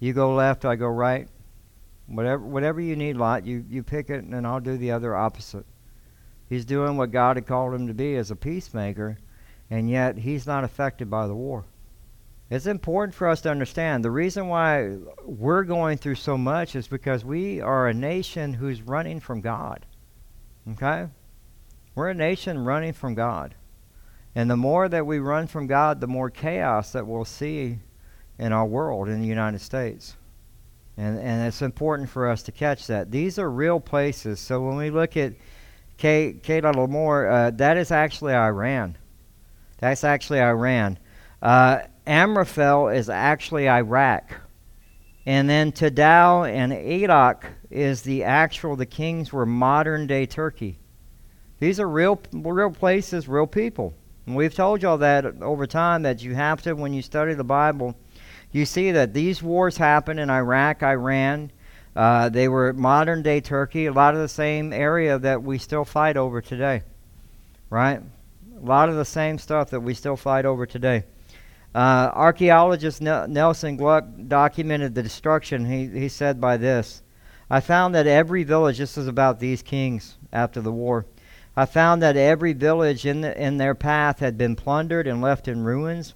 You 0.01 0.13
go 0.13 0.33
left, 0.33 0.65
I 0.65 0.75
go 0.75 0.87
right. 0.87 1.29
Whatever 2.07 2.43
whatever 2.43 2.81
you 2.81 2.95
need, 2.95 3.17
Lot, 3.17 3.45
you, 3.45 3.63
you 3.69 3.83
pick 3.83 4.09
it 4.09 4.23
and 4.23 4.47
I'll 4.47 4.59
do 4.59 4.75
the 4.75 4.91
other 4.91 5.15
opposite. 5.15 5.65
He's 6.49 6.65
doing 6.65 6.97
what 6.97 7.11
God 7.11 7.37
had 7.37 7.45
called 7.45 7.75
him 7.75 7.87
to 7.87 7.93
be 7.93 8.15
as 8.15 8.31
a 8.31 8.35
peacemaker, 8.35 9.19
and 9.69 9.89
yet 9.89 10.17
he's 10.17 10.47
not 10.47 10.63
affected 10.63 11.09
by 11.09 11.27
the 11.27 11.35
war. 11.35 11.65
It's 12.49 12.65
important 12.65 13.13
for 13.13 13.29
us 13.29 13.41
to 13.41 13.51
understand 13.51 14.03
the 14.03 14.11
reason 14.11 14.47
why 14.47 14.97
we're 15.23 15.63
going 15.63 15.99
through 15.99 16.15
so 16.15 16.35
much 16.35 16.75
is 16.75 16.87
because 16.87 17.23
we 17.23 17.61
are 17.61 17.87
a 17.87 17.93
nation 17.93 18.55
who's 18.55 18.81
running 18.81 19.19
from 19.19 19.39
God. 19.39 19.85
Okay? 20.71 21.07
We're 21.93 22.09
a 22.09 22.15
nation 22.15 22.65
running 22.65 22.93
from 22.93 23.13
God. 23.13 23.53
And 24.33 24.49
the 24.49 24.57
more 24.57 24.89
that 24.89 25.05
we 25.05 25.19
run 25.19 25.45
from 25.45 25.67
God, 25.67 26.01
the 26.01 26.07
more 26.07 26.29
chaos 26.29 26.91
that 26.91 27.05
we'll 27.05 27.23
see 27.23 27.79
in 28.41 28.51
our 28.51 28.65
world 28.65 29.07
in 29.07 29.21
the 29.21 29.27
United 29.27 29.61
States. 29.61 30.17
And, 30.97 31.17
and 31.19 31.47
it's 31.47 31.61
important 31.61 32.09
for 32.09 32.27
us 32.27 32.41
to 32.43 32.51
catch 32.51 32.87
that. 32.87 33.11
These 33.11 33.37
are 33.39 33.49
real 33.49 33.79
places. 33.79 34.39
So 34.39 34.59
when 34.61 34.75
we 34.75 34.89
look 34.89 35.15
at 35.15 35.33
K. 35.97 36.35
K. 36.41 36.59
Uh, 36.59 37.51
that 37.51 37.77
is 37.77 37.91
actually 37.91 38.33
Iran. 38.33 38.97
That's 39.77 40.03
actually 40.03 40.41
Iran. 40.41 40.97
Uh, 41.41 41.81
Amraphel 42.07 42.89
is 42.89 43.09
actually 43.09 43.69
Iraq. 43.69 44.33
And 45.27 45.47
then 45.47 45.71
Tadal 45.71 46.49
and 46.49 46.73
Adak 46.73 47.43
is 47.69 48.01
the 48.01 48.23
actual, 48.23 48.75
the 48.75 48.87
kings 48.87 49.31
were 49.31 49.45
modern 49.45 50.07
day 50.07 50.25
Turkey. 50.25 50.79
These 51.59 51.79
are 51.79 51.87
real, 51.87 52.19
real 52.33 52.71
places, 52.71 53.27
real 53.27 53.45
people. 53.45 53.93
And 54.25 54.35
we've 54.35 54.53
told 54.53 54.81
y'all 54.81 54.97
that 54.97 55.25
over 55.43 55.67
time 55.67 56.01
that 56.03 56.23
you 56.23 56.33
have 56.33 56.63
to, 56.63 56.73
when 56.73 56.91
you 56.91 57.03
study 57.03 57.35
the 57.35 57.43
Bible, 57.43 57.95
you 58.51 58.65
see 58.65 58.91
that 58.91 59.13
these 59.13 59.41
wars 59.41 59.77
happened 59.77 60.19
in 60.19 60.29
Iraq, 60.29 60.83
Iran. 60.83 61.51
Uh, 61.95 62.29
they 62.29 62.47
were 62.47 62.73
modern 62.73 63.21
day 63.21 63.41
Turkey, 63.41 63.85
a 63.85 63.93
lot 63.93 64.13
of 64.13 64.21
the 64.21 64.27
same 64.27 64.71
area 64.73 65.19
that 65.19 65.43
we 65.43 65.57
still 65.57 65.85
fight 65.85 66.17
over 66.17 66.41
today, 66.41 66.83
right? 67.69 68.01
A 68.57 68.65
lot 68.65 68.89
of 68.89 68.95
the 68.95 69.05
same 69.05 69.37
stuff 69.37 69.69
that 69.71 69.81
we 69.81 69.93
still 69.93 70.15
fight 70.15 70.45
over 70.45 70.65
today. 70.65 71.03
Uh, 71.73 72.11
archaeologist 72.13 73.01
Nelson 73.01 73.77
Glueck 73.77 74.27
documented 74.27 74.93
the 74.93 75.03
destruction. 75.03 75.65
He, 75.65 75.87
he 75.87 76.09
said 76.09 76.41
by 76.41 76.57
this 76.57 77.01
I 77.49 77.59
found 77.59 77.95
that 77.95 78.07
every 78.07 78.43
village, 78.43 78.77
this 78.77 78.97
is 78.97 79.07
about 79.07 79.39
these 79.39 79.61
kings 79.61 80.17
after 80.31 80.61
the 80.61 80.71
war, 80.71 81.05
I 81.55 81.65
found 81.65 82.01
that 82.01 82.15
every 82.15 82.53
village 82.53 83.05
in, 83.05 83.21
the, 83.21 83.41
in 83.41 83.57
their 83.57 83.75
path 83.75 84.19
had 84.19 84.37
been 84.37 84.55
plundered 84.55 85.07
and 85.07 85.21
left 85.21 85.47
in 85.47 85.63
ruins 85.63 86.13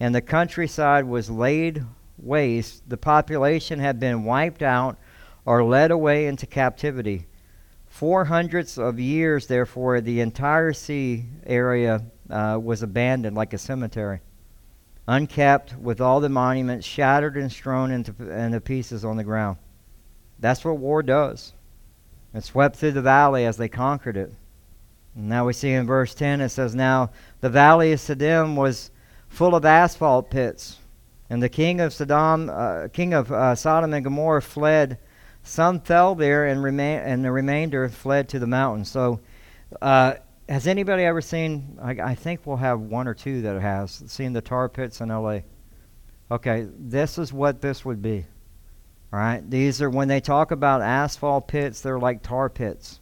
and 0.00 0.14
the 0.14 0.20
countryside 0.20 1.04
was 1.04 1.30
laid 1.30 1.84
waste. 2.18 2.88
The 2.88 2.96
population 2.96 3.78
had 3.78 3.98
been 3.98 4.24
wiped 4.24 4.62
out 4.62 4.98
or 5.44 5.64
led 5.64 5.90
away 5.90 6.26
into 6.26 6.46
captivity. 6.46 7.26
Four 7.86 8.26
hundreds 8.26 8.78
of 8.78 9.00
years, 9.00 9.46
therefore, 9.46 10.00
the 10.00 10.20
entire 10.20 10.72
sea 10.72 11.24
area 11.46 12.04
uh, 12.30 12.58
was 12.62 12.82
abandoned 12.82 13.34
like 13.34 13.54
a 13.54 13.58
cemetery, 13.58 14.20
unkept, 15.06 15.74
with 15.78 16.00
all 16.00 16.20
the 16.20 16.28
monuments 16.28 16.86
shattered 16.86 17.36
and 17.36 17.50
strewn 17.50 17.90
into, 17.90 18.30
into 18.30 18.60
pieces 18.60 19.04
on 19.04 19.16
the 19.16 19.24
ground. 19.24 19.56
That's 20.38 20.64
what 20.64 20.78
war 20.78 21.02
does. 21.02 21.54
It 22.34 22.44
swept 22.44 22.76
through 22.76 22.92
the 22.92 23.02
valley 23.02 23.46
as 23.46 23.56
they 23.56 23.68
conquered 23.68 24.16
it. 24.16 24.32
And 25.16 25.28
now 25.28 25.46
we 25.46 25.52
see 25.54 25.72
in 25.72 25.86
verse 25.86 26.14
10 26.14 26.40
it 26.42 26.50
says, 26.50 26.74
Now 26.74 27.10
the 27.40 27.48
valley 27.48 27.92
of 27.92 28.00
Siddim 28.00 28.54
was 28.54 28.90
full 29.28 29.54
of 29.54 29.64
asphalt 29.64 30.30
pits. 30.30 30.78
And 31.30 31.42
the 31.42 31.48
king 31.48 31.80
of 31.80 31.92
Sodom, 31.92 32.50
uh, 32.50 32.88
king 32.88 33.12
of 33.12 33.30
uh, 33.30 33.54
Sodom 33.54 33.92
and 33.92 34.04
Gomorrah 34.04 34.42
fled. 34.42 34.98
Some 35.42 35.80
fell 35.80 36.14
there, 36.14 36.46
and 36.46 36.62
remain, 36.62 36.98
and 37.00 37.24
the 37.24 37.32
remainder 37.32 37.88
fled 37.88 38.28
to 38.30 38.38
the 38.38 38.46
mountains. 38.46 38.90
So, 38.90 39.20
uh, 39.80 40.14
has 40.48 40.66
anybody 40.66 41.04
ever 41.04 41.20
seen? 41.20 41.78
I, 41.80 41.90
I, 41.90 42.14
think 42.14 42.40
we'll 42.44 42.56
have 42.56 42.80
one 42.80 43.06
or 43.06 43.14
two 43.14 43.42
that 43.42 43.60
has 43.60 44.02
seen 44.06 44.32
the 44.32 44.40
tar 44.40 44.68
pits 44.68 45.00
in 45.00 45.10
L.A. 45.10 45.44
Okay, 46.30 46.66
this 46.78 47.18
is 47.18 47.32
what 47.32 47.60
this 47.60 47.84
would 47.84 48.02
be. 48.02 48.26
All 49.12 49.18
right, 49.18 49.48
these 49.48 49.80
are 49.80 49.88
when 49.88 50.08
they 50.08 50.20
talk 50.20 50.50
about 50.50 50.82
asphalt 50.82 51.48
pits, 51.48 51.80
they're 51.80 51.98
like 51.98 52.22
tar 52.22 52.50
pits. 52.50 53.00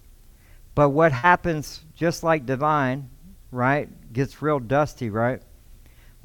But 0.75 0.91
what 0.91 1.11
happens, 1.11 1.85
just 1.95 2.23
like 2.23 2.47
Devine, 2.47 3.09
right, 3.51 3.89
gets 4.13 4.43
real 4.43 4.61
dusty, 4.61 5.11
right? 5.11 5.43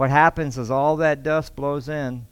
What 0.02 0.10
happens 0.10 0.58
is 0.58 0.72
all 0.72 0.96
that 0.96 1.22
dust 1.22 1.56
blows 1.56 1.88
in 1.88 2.26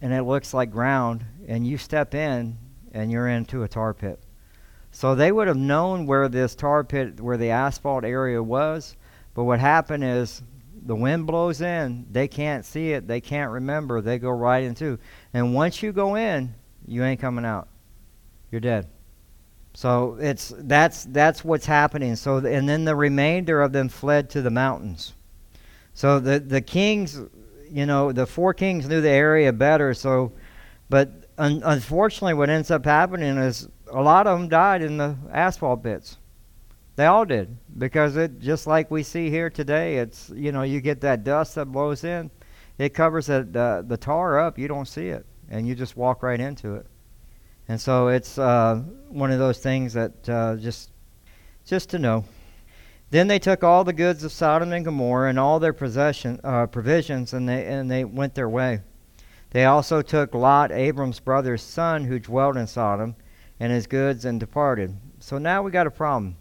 and 0.00 0.12
it 0.12 0.22
looks 0.22 0.54
like 0.54 0.70
ground, 0.70 1.24
and 1.48 1.66
you 1.66 1.76
step 1.76 2.14
in 2.14 2.56
and 2.92 3.10
you're 3.10 3.26
into 3.26 3.64
a 3.64 3.68
tar 3.68 3.92
pit. 3.92 4.20
So 4.92 5.16
they 5.16 5.32
would 5.32 5.48
have 5.48 5.56
known 5.56 6.06
where 6.06 6.28
this 6.28 6.54
tar 6.54 6.84
pit, 6.84 7.20
where 7.20 7.36
the 7.36 7.50
asphalt 7.50 8.04
area 8.04 8.40
was, 8.40 8.94
but 9.34 9.42
what 9.42 9.58
happened 9.58 10.04
is 10.04 10.40
the 10.86 10.94
wind 10.94 11.26
blows 11.26 11.60
in, 11.60 12.06
they 12.12 12.28
can't 12.28 12.64
see 12.64 12.92
it, 12.92 13.08
they 13.08 13.20
can't 13.20 13.50
remember, 13.50 14.00
they 14.00 14.20
go 14.20 14.30
right 14.30 14.62
into. 14.62 14.96
And 15.32 15.52
once 15.52 15.82
you 15.82 15.90
go 15.90 16.14
in, 16.14 16.54
you 16.86 17.02
ain't 17.02 17.20
coming 17.20 17.44
out. 17.44 17.66
You're 18.52 18.60
dead. 18.60 18.86
So 19.74 20.16
it's 20.20 20.54
that's 20.58 21.06
that's 21.06 21.44
what's 21.44 21.66
happening. 21.66 22.14
So 22.14 22.36
and 22.36 22.68
then 22.68 22.84
the 22.84 22.94
remainder 22.94 23.62
of 23.62 23.72
them 23.72 23.88
fled 23.88 24.30
to 24.30 24.42
the 24.42 24.50
mountains. 24.50 25.12
So 25.94 26.18
the 26.18 26.40
the 26.40 26.60
kings, 26.60 27.20
you 27.70 27.86
know, 27.86 28.12
the 28.12 28.26
four 28.26 28.52
kings 28.52 28.88
knew 28.88 29.00
the 29.00 29.10
area 29.10 29.52
better. 29.52 29.94
So, 29.94 30.32
but 30.90 31.28
un- 31.38 31.62
unfortunately, 31.64 32.34
what 32.34 32.50
ends 32.50 32.70
up 32.70 32.84
happening 32.84 33.38
is 33.38 33.68
a 33.90 34.02
lot 34.02 34.26
of 34.26 34.38
them 34.38 34.48
died 34.48 34.82
in 34.82 34.96
the 34.96 35.16
asphalt 35.32 35.82
pits. 35.82 36.18
They 36.96 37.06
all 37.06 37.24
did 37.24 37.56
because 37.78 38.16
it 38.16 38.40
just 38.40 38.66
like 38.66 38.90
we 38.90 39.02
see 39.02 39.30
here 39.30 39.50
today. 39.50 39.98
It's 39.98 40.30
you 40.34 40.52
know 40.52 40.62
you 40.62 40.80
get 40.80 41.00
that 41.02 41.24
dust 41.24 41.54
that 41.54 41.66
blows 41.66 42.04
in, 42.04 42.30
it 42.78 42.90
covers 42.90 43.26
the 43.26 43.46
the, 43.48 43.84
the 43.86 43.96
tar 43.96 44.38
up. 44.38 44.58
You 44.58 44.68
don't 44.68 44.88
see 44.88 45.08
it, 45.08 45.24
and 45.48 45.66
you 45.66 45.74
just 45.74 45.96
walk 45.96 46.22
right 46.22 46.40
into 46.40 46.74
it. 46.74 46.86
And 47.68 47.80
so 47.80 48.08
it's 48.08 48.36
uh, 48.36 48.82
one 49.08 49.30
of 49.30 49.38
those 49.38 49.58
things 49.58 49.92
that 49.94 50.28
uh, 50.28 50.56
just 50.56 50.90
just 51.64 51.90
to 51.90 51.98
know. 51.98 52.24
Then 53.14 53.28
they 53.28 53.38
took 53.38 53.62
all 53.62 53.84
the 53.84 53.92
goods 53.92 54.24
of 54.24 54.32
Sodom 54.32 54.72
and 54.72 54.84
Gomorrah 54.84 55.28
and 55.30 55.38
all 55.38 55.60
their 55.60 55.72
possession, 55.72 56.40
uh, 56.42 56.66
provisions, 56.66 57.32
and 57.32 57.48
they, 57.48 57.64
and 57.64 57.88
they 57.88 58.02
went 58.02 58.34
their 58.34 58.48
way. 58.48 58.80
They 59.50 59.66
also 59.66 60.02
took 60.02 60.34
Lot, 60.34 60.72
Abram's 60.72 61.20
brother's 61.20 61.62
son, 61.62 62.06
who 62.06 62.18
dwelt 62.18 62.56
in 62.56 62.66
Sodom, 62.66 63.14
and 63.60 63.72
his 63.72 63.86
goods, 63.86 64.24
and 64.24 64.40
departed. 64.40 64.96
So 65.20 65.38
now 65.38 65.62
we 65.62 65.70
got 65.70 65.86
a 65.86 65.92
problem. 65.92 66.34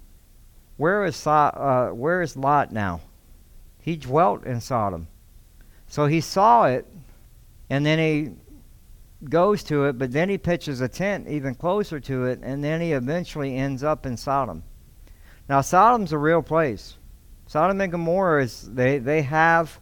Where 0.78 1.06
is, 1.06 1.28
uh, 1.28 1.92
where 1.94 2.24
is 2.24 2.36
Lot 2.36 2.72
now? 2.72 3.02
He 3.80 3.96
dwelt 3.96 4.44
in 4.44 4.60
Sodom. 4.60 5.08
So 5.88 6.08
he 6.08 6.22
saw 6.22 6.66
it, 6.66 6.88
and 7.70 7.86
then 7.86 8.00
he 8.00 8.32
goes 9.30 9.62
to 9.66 9.86
it, 9.86 10.00
but 10.00 10.12
then 10.12 10.28
he 10.28 10.40
pitches 10.40 10.82
a 10.82 10.88
tent 10.88 11.28
even 11.28 11.54
closer 11.54 12.00
to 12.00 12.26
it, 12.26 12.40
and 12.42 12.64
then 12.64 12.82
he 12.82 12.94
eventually 12.94 13.58
ends 13.58 13.84
up 13.84 14.08
in 14.08 14.18
Sodom. 14.18 14.64
Now, 15.50 15.62
Sodom's 15.62 16.12
a 16.12 16.18
real 16.18 16.42
place. 16.42 16.98
Sodom 17.48 17.80
and 17.82 17.92
Gomorrah 17.92 18.44
is 18.44 18.70
they 18.74 18.98
they 18.98 19.22
have 19.22 19.80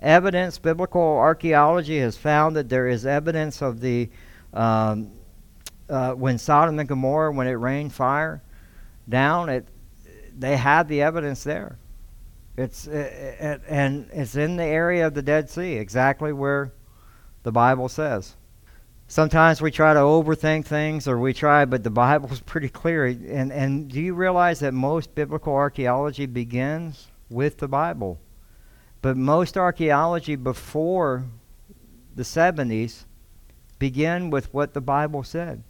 evidence. 0.00 0.58
Biblical 0.58 1.00
archaeology 1.00 1.98
has 1.98 2.16
found 2.16 2.56
that 2.56 2.68
there 2.68 2.88
is 2.88 3.06
evidence 3.06 3.62
of 3.62 3.80
the 3.80 4.10
um, 4.52 5.12
uh, 5.88 6.12
when 6.12 6.38
Sodom 6.38 6.78
and 6.78 6.88
Gomorrah 6.88 7.32
when 7.32 7.46
it 7.46 7.52
rained 7.52 7.92
fire 7.92 8.42
down. 9.08 9.48
It 9.48 9.68
they 10.36 10.56
had 10.56 10.88
the 10.88 11.02
evidence 11.02 11.44
there. 11.44 11.78
It's 12.56 12.86
it, 12.86 13.12
it, 13.40 13.62
and 13.68 14.08
it's 14.12 14.34
in 14.34 14.56
the 14.56 14.64
area 14.64 15.06
of 15.06 15.14
the 15.14 15.22
Dead 15.22 15.48
Sea, 15.48 15.74
exactly 15.74 16.32
where 16.32 16.72
the 17.44 17.52
Bible 17.52 17.88
says. 17.88 18.34
Sometimes 19.08 19.62
we 19.62 19.70
try 19.70 19.94
to 19.94 20.00
overthink 20.00 20.64
things, 20.64 21.06
or 21.06 21.18
we 21.18 21.32
try, 21.32 21.64
but 21.64 21.84
the 21.84 21.90
Bible 21.90 22.30
is 22.32 22.40
pretty 22.40 22.68
clear. 22.68 23.06
And 23.06 23.52
and 23.52 23.88
do 23.88 24.00
you 24.00 24.14
realize 24.14 24.60
that 24.60 24.74
most 24.74 25.14
biblical 25.14 25.54
archaeology 25.54 26.26
begins 26.26 27.08
with 27.30 27.58
the 27.58 27.68
Bible? 27.68 28.18
But 29.02 29.16
most 29.16 29.56
archaeology 29.56 30.34
before 30.34 31.24
the 32.16 32.24
70s 32.24 33.04
begin 33.78 34.30
with 34.30 34.52
what 34.52 34.74
the 34.74 34.80
Bible 34.80 35.22
said. 35.22 35.62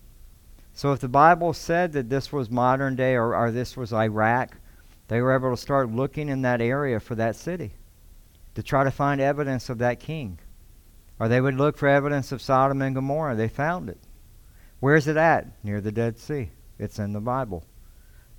So 0.73 0.93
if 0.93 1.01
the 1.01 1.09
Bible 1.09 1.53
said 1.53 1.93
that 1.93 2.09
this 2.09 2.33
was 2.33 2.51
modern 2.51 2.97
day 2.97 3.15
or, 3.15 3.35
or 3.35 3.51
this 3.51 3.77
was 3.77 3.93
Iraq, 3.93 4.57
they 5.09 5.21
were 5.21 5.35
able 5.35 5.51
to 5.51 5.61
start 5.61 5.91
looking 5.91 6.29
in 6.29 6.43
that 6.43 6.61
area 6.61 7.01
for 7.01 7.15
that 7.17 7.37
city 7.37 7.73
to 8.55 8.63
try 8.63 8.85
to 8.85 8.91
find 8.91 9.21
evidence 9.21 9.69
of 9.69 9.79
that 9.79 10.01
king. 10.01 10.39
Or 11.19 11.29
they 11.29 11.41
would 11.41 11.55
look 11.55 11.79
for 11.79 11.89
evidence 11.89 12.33
of 12.33 12.43
Sodom 12.43 12.83
and 12.83 12.95
Gomorrah. 12.95 13.35
They 13.35 13.49
found 13.49 13.89
it. 13.89 13.99
Where's 14.81 15.07
it 15.07 15.17
at? 15.17 15.47
Near 15.65 15.81
the 15.81 15.93
Dead 15.93 16.19
Sea. 16.19 16.51
It's 16.79 16.99
in 16.99 17.13
the 17.13 17.21
Bible. 17.21 17.65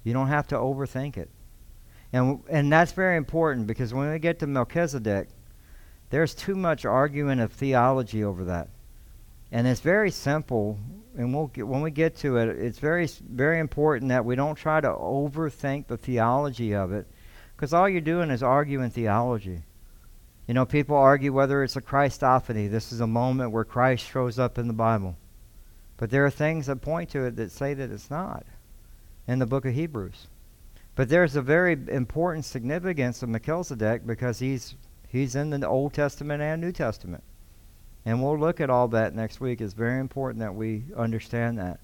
You 0.04 0.14
don't 0.14 0.28
have 0.28 0.48
to 0.48 0.56
overthink 0.56 1.18
it. 1.18 1.30
And, 2.14 2.42
and 2.50 2.72
that's 2.72 2.92
very 2.92 3.18
important 3.18 3.68
because 3.68 3.94
when 3.94 4.12
we 4.12 4.20
get 4.20 4.40
to 4.40 4.48
Melchizedek, 4.48 5.30
there's 6.10 6.34
too 6.34 6.56
much 6.56 6.86
arguing 6.86 7.40
of 7.40 7.52
theology 7.52 8.24
over 8.24 8.46
that. 8.46 8.70
And 9.52 9.68
it's 9.68 9.80
very 9.80 10.12
simple, 10.12 10.78
and 11.18 11.34
we'll 11.34 11.48
get, 11.48 11.68
when 11.68 11.82
we 11.82 11.92
get 11.92 12.18
to 12.18 12.38
it, 12.38 12.50
it's 12.50 12.80
very, 12.80 13.08
very 13.30 13.60
important 13.60 14.10
that 14.10 14.26
we 14.26 14.36
don't 14.36 14.56
try 14.56 14.82
to 14.82 14.90
overthink 14.90 15.88
the 15.88 15.98
theology 15.98 16.76
of 16.76 16.92
it 16.92 17.08
because 17.56 17.74
all 17.74 17.90
you're 17.90 18.02
doing 18.02 18.30
is 18.30 18.44
arguing 18.44 18.90
theology. 18.90 19.64
You 20.48 20.54
know, 20.54 20.66
people 20.66 20.96
argue 20.96 21.34
whether 21.34 21.62
it's 21.62 21.76
a 21.76 21.82
Christophany. 21.82 22.72
This 22.72 22.94
is 22.94 23.02
a 23.02 23.08
moment 23.08 23.52
where 23.52 23.66
Christ 23.66 24.10
shows 24.10 24.40
up 24.40 24.58
in 24.58 24.68
the 24.68 24.74
Bible. 24.74 25.18
But 25.98 26.10
there 26.10 26.26
are 26.26 26.30
things 26.30 26.68
that 26.68 26.82
point 26.82 27.10
to 27.12 27.26
it 27.26 27.36
that 27.36 27.52
say 27.52 27.74
that 27.74 27.92
it's 27.92 28.10
not 28.10 28.46
in 29.28 29.40
the 29.40 29.46
book 29.46 29.66
of 29.66 29.74
Hebrews. 29.74 30.28
But 30.96 31.10
there's 31.10 31.36
a 31.36 31.42
very 31.42 31.78
important 31.90 32.46
significance 32.46 33.22
of 33.22 33.30
Melchizedek 33.30 34.08
because 34.08 34.40
he's 34.40 34.76
he's 35.10 35.36
in 35.36 35.50
the 35.50 35.68
Old 35.68 35.94
Testament 35.94 36.42
and 36.42 36.62
New 36.62 36.72
Testament. 36.72 37.24
And 38.06 38.24
we'll 38.24 38.40
look 38.40 38.62
at 38.62 38.70
all 38.70 38.88
that 38.90 39.14
next 39.14 39.42
week. 39.42 39.60
It's 39.60 39.74
very 39.74 40.00
important 40.00 40.40
that 40.40 40.56
we 40.56 40.86
understand 40.96 41.60
that. 41.60 41.80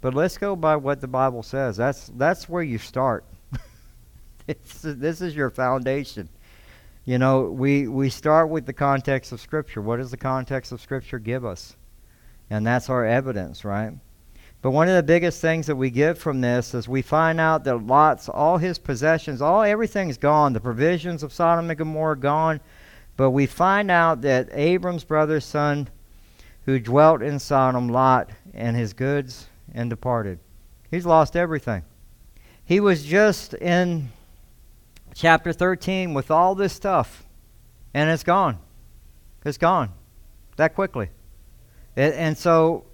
But 0.00 0.14
let's 0.14 0.38
go 0.38 0.56
by 0.56 0.76
what 0.76 1.02
the 1.02 1.06
Bible 1.06 1.42
says. 1.42 1.76
That's 1.76 2.06
that's 2.14 2.48
where 2.48 2.62
you 2.62 2.78
start. 2.78 3.24
this 4.46 5.20
is 5.20 5.36
your 5.36 5.50
foundation. 5.50 6.28
You 7.04 7.18
know, 7.18 7.42
we, 7.42 7.88
we 7.88 8.10
start 8.10 8.50
with 8.50 8.66
the 8.66 8.72
context 8.72 9.32
of 9.32 9.40
Scripture. 9.40 9.80
What 9.80 9.96
does 9.96 10.10
the 10.10 10.16
context 10.16 10.70
of 10.70 10.80
Scripture 10.80 11.18
give 11.18 11.44
us? 11.44 11.76
And 12.50 12.66
that's 12.66 12.90
our 12.90 13.06
evidence, 13.06 13.64
right? 13.64 13.92
But 14.62 14.72
one 14.72 14.88
of 14.88 14.96
the 14.96 15.02
biggest 15.02 15.40
things 15.40 15.66
that 15.68 15.76
we 15.76 15.90
get 15.90 16.18
from 16.18 16.42
this 16.42 16.74
is 16.74 16.86
we 16.86 17.00
find 17.00 17.40
out 17.40 17.64
that 17.64 17.86
Lot's, 17.86 18.28
all 18.28 18.58
his 18.58 18.78
possessions, 18.78 19.40
all 19.40 19.62
everything's 19.62 20.18
gone. 20.18 20.52
The 20.52 20.60
provisions 20.60 21.22
of 21.22 21.32
Sodom 21.32 21.70
and 21.70 21.78
Gomorrah 21.78 22.18
gone. 22.18 22.60
But 23.16 23.30
we 23.30 23.46
find 23.46 23.90
out 23.90 24.20
that 24.22 24.50
Abram's 24.52 25.04
brother's 25.04 25.46
son, 25.46 25.88
who 26.66 26.78
dwelt 26.78 27.22
in 27.22 27.38
Sodom, 27.38 27.88
Lot, 27.88 28.30
and 28.52 28.76
his 28.76 28.92
goods, 28.92 29.46
and 29.72 29.88
departed. 29.88 30.38
He's 30.90 31.06
lost 31.06 31.36
everything. 31.36 31.84
He 32.64 32.80
was 32.80 33.04
just 33.04 33.54
in 33.54 34.10
chapter 35.14 35.52
13 35.52 36.14
with 36.14 36.30
all 36.30 36.54
this 36.54 36.72
stuff, 36.72 37.26
and 37.94 38.10
it's 38.10 38.22
gone. 38.22 38.58
It's 39.44 39.58
gone 39.58 39.92
that 40.60 40.74
quickly. 40.74 41.10
And 41.96 42.38
so 42.38 42.84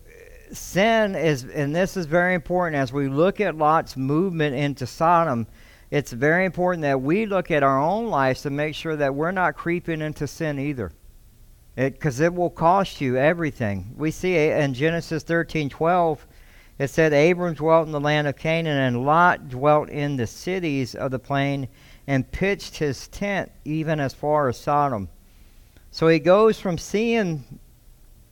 sin 0.53 1.15
is, 1.15 1.45
and 1.45 1.77
this 1.77 1.97
is 1.97 2.07
very 2.07 2.35
important 2.35 2.77
as 2.77 2.93
we 2.93 3.09
look 3.09 3.41
at 3.41 3.57
Lot's 3.57 3.97
movement 3.97 4.57
into 4.57 4.87
Sodom. 4.87 5.47
It's 5.91 6.13
very 6.13 6.47
important 6.47 6.83
that 6.83 7.03
we 7.03 7.27
look 7.27 7.51
at 7.51 7.63
our 7.63 7.81
own 7.81 8.07
lives 8.07 8.43
to 8.43 8.51
make 8.51 8.75
sure 8.75 8.97
that 8.97 9.15
we're 9.15 9.33
not 9.33 9.57
creeping 9.57 10.01
into 10.01 10.27
sin 10.27 10.59
either, 10.59 10.93
because 11.77 12.21
it, 12.21 12.27
it, 12.27 12.35
will 12.35 12.51
cost 12.51 13.01
you 13.01 13.17
everything. 13.17 13.93
We 13.97 14.11
see 14.11 14.37
in 14.37 14.75
Genesis 14.75 15.23
thirteen 15.23 15.69
twelve, 15.69 16.27
it 16.79 16.89
said 16.89 17.13
Abram 17.13 17.55
dwelt 17.55 17.87
in 17.87 17.93
the 17.93 18.01
land 18.01 18.27
of 18.27 18.37
Canaan, 18.37 18.79
and 18.79 19.05
Lot 19.05 19.49
dwelt 19.49 19.89
in 19.89 20.17
the 20.17 20.27
cities 20.27 20.95
of 20.95 21.11
the 21.11 21.19
plain 21.19 21.69
and 22.07 22.31
pitched 22.31 22.77
his 22.77 23.09
tent 23.09 23.51
even 23.65 24.01
as 24.01 24.15
far 24.15 24.49
as 24.49 24.59
Sodom. 24.59 25.09
So 25.91 26.09
he 26.09 26.19
goes 26.19 26.61
from 26.61 26.79
seeing 26.79 27.59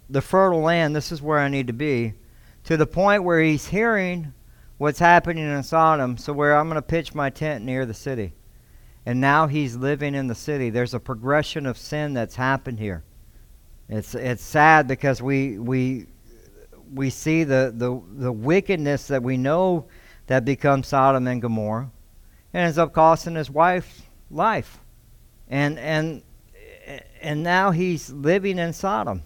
the 0.08 0.20
fertile 0.20 0.60
land, 0.60 0.94
this 0.94 1.10
is 1.10 1.22
where 1.22 1.38
I 1.38 1.48
need 1.48 1.66
to 1.66 1.72
be, 1.72 2.14
to 2.64 2.76
the 2.76 2.87
point 2.87 3.24
where 3.24 3.40
he's 3.40 3.66
hearing 3.66 4.32
what's 4.78 4.98
happening 4.98 5.44
in 5.44 5.62
Sodom, 5.62 6.16
so 6.16 6.32
where 6.32 6.56
I'm 6.56 6.68
going 6.68 6.76
to 6.76 6.82
pitch 6.82 7.14
my 7.14 7.30
tent 7.30 7.64
near 7.64 7.87
the 7.87 7.94
city. 7.94 8.34
And 9.06 9.20
now 9.20 9.46
he's 9.46 9.76
living 9.76 10.14
in 10.14 10.28
the 10.28 10.34
city. 10.34 10.70
There's 10.70 10.94
a 10.94 11.00
progression 11.00 11.66
of 11.66 11.76
sin 11.76 12.14
that's 12.14 12.37
happened 12.37 12.78
here. 12.78 13.04
It's 13.88 14.14
it's 14.14 14.42
sad 14.42 14.88
because 14.88 15.20
we 15.20 15.58
we 15.58 16.06
we 16.94 17.10
see 17.10 17.44
the, 17.44 17.72
the, 17.76 18.00
the 18.16 18.32
wickedness 18.32 19.08
that 19.08 19.22
we 19.22 19.37
know 19.37 19.87
that 20.26 20.44
becomes 20.44 20.88
Sodom 20.88 21.26
and 21.26 21.42
Gomorrah 21.42 21.90
and 22.55 22.62
ends 22.62 22.79
up 22.79 22.93
costing 22.93 23.35
his 23.35 23.51
wife 23.51 24.03
life. 24.31 24.79
And 25.49 25.79
and 25.79 26.23
and 27.21 27.43
now 27.43 27.73
he's 27.73 28.11
living 28.11 28.59
in 28.59 28.73
Sodom. 28.73 29.23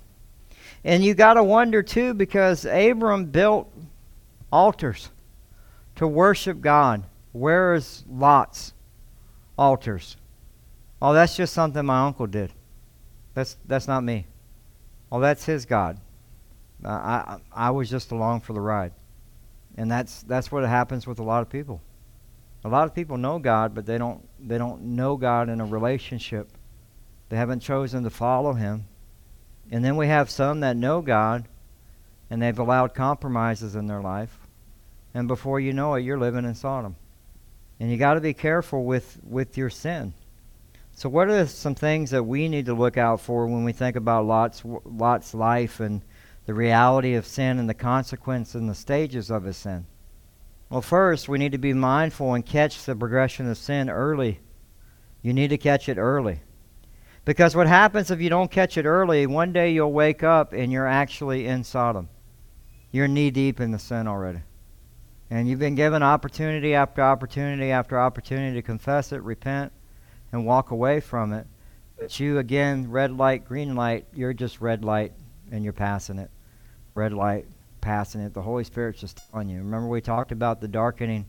And 0.83 1.05
you 1.05 1.15
got 1.15 1.35
to 1.35 1.45
wonder 1.45 1.83
too 1.83 2.15
because 2.15 2.65
Abram 2.65 3.27
built 3.27 3.71
altars 4.51 5.11
to 5.97 6.07
worship 6.07 6.61
God. 6.61 7.05
Where 7.33 7.75
is 7.75 8.05
Lot's 8.09 8.73
altars? 9.59 10.17
Oh, 11.03 11.13
that's 11.13 11.37
just 11.37 11.53
something 11.53 11.85
my 11.85 12.07
uncle 12.07 12.27
did. 12.27 12.53
That's 13.35 13.57
that's 13.67 13.87
not 13.87 14.03
me. 14.03 14.27
Oh, 15.13 15.21
that's 15.21 15.45
his 15.45 15.67
God. 15.67 16.01
I, 16.85 16.89
I 16.91 17.39
I 17.53 17.71
was 17.71 17.91
just 17.91 18.11
along 18.11 18.41
for 18.41 18.55
the 18.55 18.61
ride. 18.61 18.93
And 19.77 19.91
that's 19.91 20.23
that's 20.23 20.51
what 20.51 20.65
happens 20.65 21.07
with 21.07 21.19
a 21.19 21.23
lot 21.23 21.43
of 21.43 21.51
people. 21.51 21.83
A 22.65 22.69
lot 22.69 22.87
of 22.87 22.95
people 22.95 23.17
know 23.17 23.39
God, 23.39 23.75
but 23.75 23.87
they 23.87 23.99
don't 23.99 24.27
they 24.41 24.59
don't 24.59 24.83
know 24.83 25.17
God 25.17 25.49
in 25.49 25.61
a 25.61 25.65
relationship. 25.65 26.49
They 27.29 27.37
haven't 27.37 27.61
chosen 27.61 28.05
to 28.05 28.11
follow 28.11 28.55
him. 28.55 28.87
And 29.71 29.85
then 29.85 29.97
we 29.97 30.09
have 30.09 30.31
some 30.31 30.61
that 30.61 30.77
know 30.77 31.01
God 31.01 31.47
and 32.31 32.43
they've 32.43 32.59
allowed 32.59 32.95
compromises 32.95 33.75
in 33.75 33.87
their 33.87 34.01
life. 34.01 34.39
And 35.15 35.29
before 35.29 35.61
you 35.61 35.73
know 35.73 35.95
it, 35.95 36.03
you're 36.03 36.19
living 36.19 36.45
in 36.45 36.55
Sodom. 36.55 36.97
And 37.81 37.91
you 37.91 37.97
got 37.97 38.15
to 38.15 38.21
be 38.21 38.35
careful 38.35 38.85
with 38.85 39.19
with 39.23 39.57
your 39.57 39.71
sin. 39.71 40.13
So 40.95 41.09
what 41.09 41.29
are 41.29 41.47
some 41.47 41.77
things 41.77 42.11
that 42.11 42.25
we 42.25 42.49
need 42.49 42.67
to 42.67 42.75
look 42.75 42.97
out 42.97 43.21
for 43.21 43.47
when 43.47 43.63
we 43.63 43.73
think 43.73 43.95
about 43.95 44.27
Lot's 44.27 44.63
Lot's 44.65 45.33
life 45.33 45.79
and 45.79 46.03
the 46.47 46.55
reality 46.55 47.15
of 47.15 47.25
sin 47.25 47.61
and 47.61 47.69
the 47.69 47.75
consequence 47.75 48.57
and 48.57 48.69
the 48.69 48.75
stages 48.75 49.31
of 49.31 49.45
his 49.45 49.57
sin? 49.57 49.87
Well, 50.71 50.83
first, 50.83 51.29
we 51.29 51.39
need 51.39 51.53
to 51.53 51.59
be 51.59 51.73
mindful 51.73 52.35
and 52.35 52.45
catch 52.45 52.85
the 52.85 52.95
progression 52.95 53.51
of 53.51 53.57
sin 53.57 53.89
early. 53.89 54.41
You 55.23 55.33
need 55.33 55.49
to 55.49 55.59
catch 55.59 55.89
it 55.89 55.97
early. 55.97 56.41
Because 57.25 57.57
what 57.57 57.67
happens 57.67 58.11
if 58.11 58.21
you 58.21 58.31
don't 58.31 58.51
catch 58.51 58.77
it 58.77 58.85
early, 58.85 59.27
one 59.27 59.53
day 59.53 59.71
you'll 59.71 59.93
wake 59.93 60.23
up 60.23 60.53
and 60.53 60.71
you're 60.71 60.87
actually 60.87 61.47
in 61.47 61.65
Sodom. 61.65 62.09
You're 62.91 63.09
knee 63.09 63.31
deep 63.31 63.61
in 63.61 63.71
the 63.71 63.79
sin 63.79 64.07
already. 64.07 64.41
And 65.31 65.49
you've 65.49 65.59
been 65.59 65.75
given 65.75 66.03
opportunity 66.03 66.75
after 66.75 67.03
opportunity 67.03 67.71
after 67.71 68.01
opportunity 68.01 68.55
to 68.55 68.63
confess 68.63 69.13
it, 69.13 69.23
repent, 69.23 69.73
and 70.33 70.47
walk 70.47 70.71
away 70.71 71.01
from 71.01 71.33
it. 71.33 71.47
But 71.99 72.19
you, 72.19 72.39
again, 72.39 72.91
red 72.91 73.17
light, 73.17 73.45
green 73.45 73.75
light, 73.75 74.07
you're 74.15 74.33
just 74.33 74.61
red 74.61 74.85
light 74.85 75.13
and 75.51 75.65
you're 75.65 75.73
passing 75.73 76.19
it. 76.19 76.31
Red 76.95 77.13
light, 77.13 77.47
passing 77.81 78.21
it. 78.21 78.35
The 78.35 78.43
Holy 78.43 78.65
Spirit's 78.65 79.01
just 79.01 79.21
on 79.33 79.49
you. 79.49 79.59
Remember, 79.59 79.89
we 79.89 80.01
talked 80.01 80.33
about 80.33 80.61
the 80.61 80.69
darkening 80.69 81.27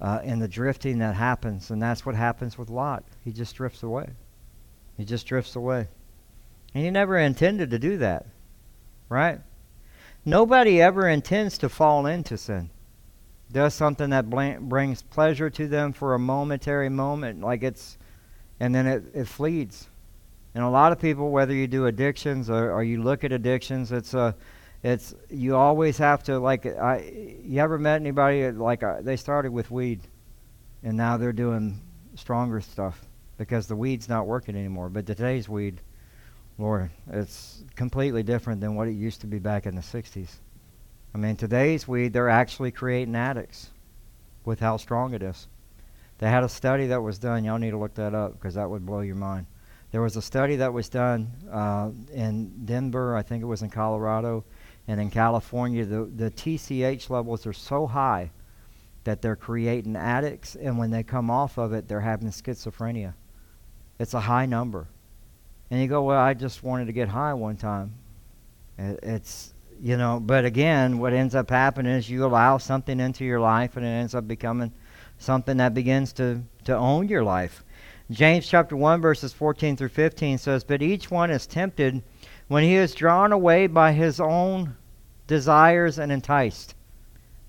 uh, 0.00 0.20
and 0.22 0.40
the 0.40 0.48
drifting 0.48 0.98
that 0.98 1.14
happens, 1.14 1.70
and 1.70 1.82
that's 1.82 2.06
what 2.06 2.14
happens 2.14 2.56
with 2.56 2.70
Lot. 2.70 3.04
He 3.24 3.32
just 3.32 3.56
drifts 3.56 3.82
away. 3.82 4.10
He 4.96 5.04
just 5.04 5.26
drifts 5.26 5.56
away. 5.56 5.88
And 6.74 6.84
he 6.84 6.90
never 6.90 7.18
intended 7.18 7.70
to 7.70 7.78
do 7.78 7.98
that, 7.98 8.26
right? 9.08 9.40
Nobody 10.24 10.80
ever 10.80 11.08
intends 11.08 11.58
to 11.58 11.68
fall 11.68 12.06
into 12.06 12.36
sin. 12.36 12.70
Does 13.50 13.74
something 13.74 14.10
that 14.10 14.28
bl- 14.28 14.60
brings 14.60 15.02
pleasure 15.02 15.48
to 15.50 15.66
them 15.66 15.92
for 15.92 16.14
a 16.14 16.18
momentary 16.18 16.90
moment, 16.90 17.40
like 17.40 17.62
it's, 17.62 17.96
and 18.60 18.74
then 18.74 18.86
it, 18.86 19.04
it 19.14 19.26
flees. 19.26 19.88
And 20.54 20.64
a 20.64 20.68
lot 20.68 20.92
of 20.92 20.98
people, 20.98 21.30
whether 21.30 21.54
you 21.54 21.66
do 21.66 21.86
addictions 21.86 22.50
or, 22.50 22.72
or 22.72 22.82
you 22.82 23.02
look 23.02 23.24
at 23.24 23.32
addictions, 23.32 23.92
it's 23.92 24.12
a 24.14 24.34
it's 24.82 25.14
you 25.28 25.56
always 25.56 25.98
have 25.98 26.22
to 26.24 26.38
like 26.38 26.66
I. 26.66 27.38
You 27.42 27.60
ever 27.60 27.78
met 27.78 28.00
anybody 28.00 28.50
like 28.50 28.82
uh, 28.82 29.00
they 29.00 29.16
started 29.16 29.52
with 29.52 29.70
weed, 29.70 30.00
and 30.82 30.96
now 30.96 31.16
they're 31.16 31.32
doing 31.32 31.80
stronger 32.14 32.60
stuff. 32.60 33.04
because 33.38 33.68
the 33.68 33.76
weed's 33.76 34.08
not 34.08 34.26
working 34.26 34.56
anymore. 34.56 34.90
But 34.90 35.06
today's 35.06 35.48
weed, 35.48 35.80
Lord, 36.58 36.90
it's 37.10 37.62
completely 37.76 38.22
different 38.22 38.60
than 38.60 38.74
what 38.74 38.88
it 38.88 38.92
used 38.92 39.22
to 39.22 39.26
be 39.26 39.38
back 39.38 39.64
in 39.64 39.74
the 39.74 39.80
60s. 39.80 40.34
I 41.14 41.18
mean, 41.18 41.36
today's 41.36 41.88
weed, 41.88 42.12
they're 42.12 42.28
actually 42.28 42.72
creating 42.72 43.14
addicts 43.14 43.70
with 44.44 44.60
how 44.60 44.76
strong 44.76 45.14
it 45.14 45.22
is. 45.22 45.48
They 46.18 46.28
had 46.28 46.42
a 46.42 46.48
study 46.48 46.88
that 46.88 47.00
was 47.00 47.18
done. 47.18 47.44
Y'all 47.44 47.58
need 47.58 47.70
to 47.70 47.78
look 47.78 47.94
that 47.94 48.14
up 48.14 48.32
because 48.32 48.54
that 48.54 48.68
would 48.68 48.84
blow 48.84 49.00
your 49.00 49.14
mind. 49.14 49.46
There 49.92 50.02
was 50.02 50.16
a 50.16 50.22
study 50.22 50.56
that 50.56 50.72
was 50.72 50.88
done 50.88 51.30
uh, 51.50 51.90
in 52.12 52.66
Denver, 52.66 53.16
I 53.16 53.22
think 53.22 53.42
it 53.42 53.46
was 53.46 53.62
in 53.62 53.70
Colorado, 53.70 54.44
and 54.88 54.98
in 55.00 55.10
California. 55.10 55.84
The, 55.84 56.10
the 56.16 56.30
TCH 56.30 57.10
levels 57.10 57.46
are 57.46 57.52
so 57.52 57.86
high 57.86 58.30
that 59.04 59.22
they're 59.22 59.36
creating 59.36 59.94
addicts, 59.94 60.56
and 60.56 60.76
when 60.76 60.90
they 60.90 61.02
come 61.02 61.30
off 61.30 61.58
of 61.58 61.72
it, 61.72 61.86
they're 61.86 62.00
having 62.00 62.28
schizophrenia. 62.28 63.14
It's 63.98 64.14
a 64.14 64.20
high 64.20 64.46
number. 64.46 64.88
And 65.70 65.80
you 65.80 65.86
go, 65.86 66.02
well, 66.02 66.18
I 66.18 66.34
just 66.34 66.62
wanted 66.62 66.86
to 66.86 66.92
get 66.92 67.08
high 67.08 67.34
one 67.34 67.56
time. 67.56 67.94
It, 68.78 68.98
it's, 69.02 69.52
you 69.80 69.96
know, 69.96 70.20
but 70.20 70.44
again, 70.44 70.98
what 70.98 71.12
ends 71.12 71.34
up 71.34 71.50
happening 71.50 71.92
is 71.92 72.08
you 72.08 72.24
allow 72.24 72.58
something 72.58 72.98
into 72.98 73.24
your 73.24 73.40
life, 73.40 73.76
and 73.76 73.84
it 73.84 73.90
ends 73.90 74.14
up 74.14 74.26
becoming 74.26 74.72
something 75.18 75.58
that 75.58 75.74
begins 75.74 76.12
to, 76.14 76.42
to 76.64 76.74
own 76.74 77.08
your 77.08 77.22
life. 77.22 77.64
James 78.10 78.48
chapter 78.48 78.74
1, 78.74 79.02
verses 79.02 79.34
14 79.34 79.76
through 79.76 79.88
15 79.88 80.38
says, 80.38 80.64
But 80.64 80.80
each 80.80 81.10
one 81.10 81.30
is 81.30 81.46
tempted 81.46 82.02
when 82.46 82.62
he 82.62 82.74
is 82.74 82.94
drawn 82.94 83.32
away 83.32 83.66
by 83.66 83.92
his 83.92 84.18
own 84.18 84.74
desires 85.28 86.00
and 86.00 86.10
enticed. 86.10 86.74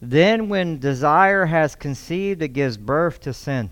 Then, 0.02 0.48
when 0.48 0.80
desire 0.80 1.46
has 1.48 1.76
conceived, 1.76 2.44
it 2.44 2.50
gives 2.50 2.78
birth 2.78 3.20
to 3.22 3.34
sin. 3.34 3.72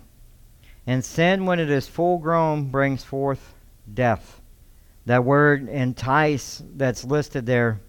And 0.86 1.04
sin, 1.04 1.46
when 1.46 1.60
it 1.60 1.70
is 1.70 1.86
full 1.86 2.18
grown, 2.18 2.70
brings 2.70 3.04
forth 3.04 3.54
death. 3.94 4.40
That 5.06 5.24
word 5.24 5.68
entice 5.68 6.62
that's 6.76 7.04
listed 7.04 7.46
there 7.46 7.80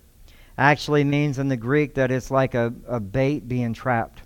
actually 0.58 1.04
means 1.04 1.40
in 1.40 1.50
the 1.50 1.58
Greek 1.58 1.96
that 1.96 2.12
it's 2.12 2.30
like 2.30 2.54
a, 2.54 2.74
a 2.88 3.00
bait 3.00 3.48
being 3.48 3.74
trapped. 3.74 4.22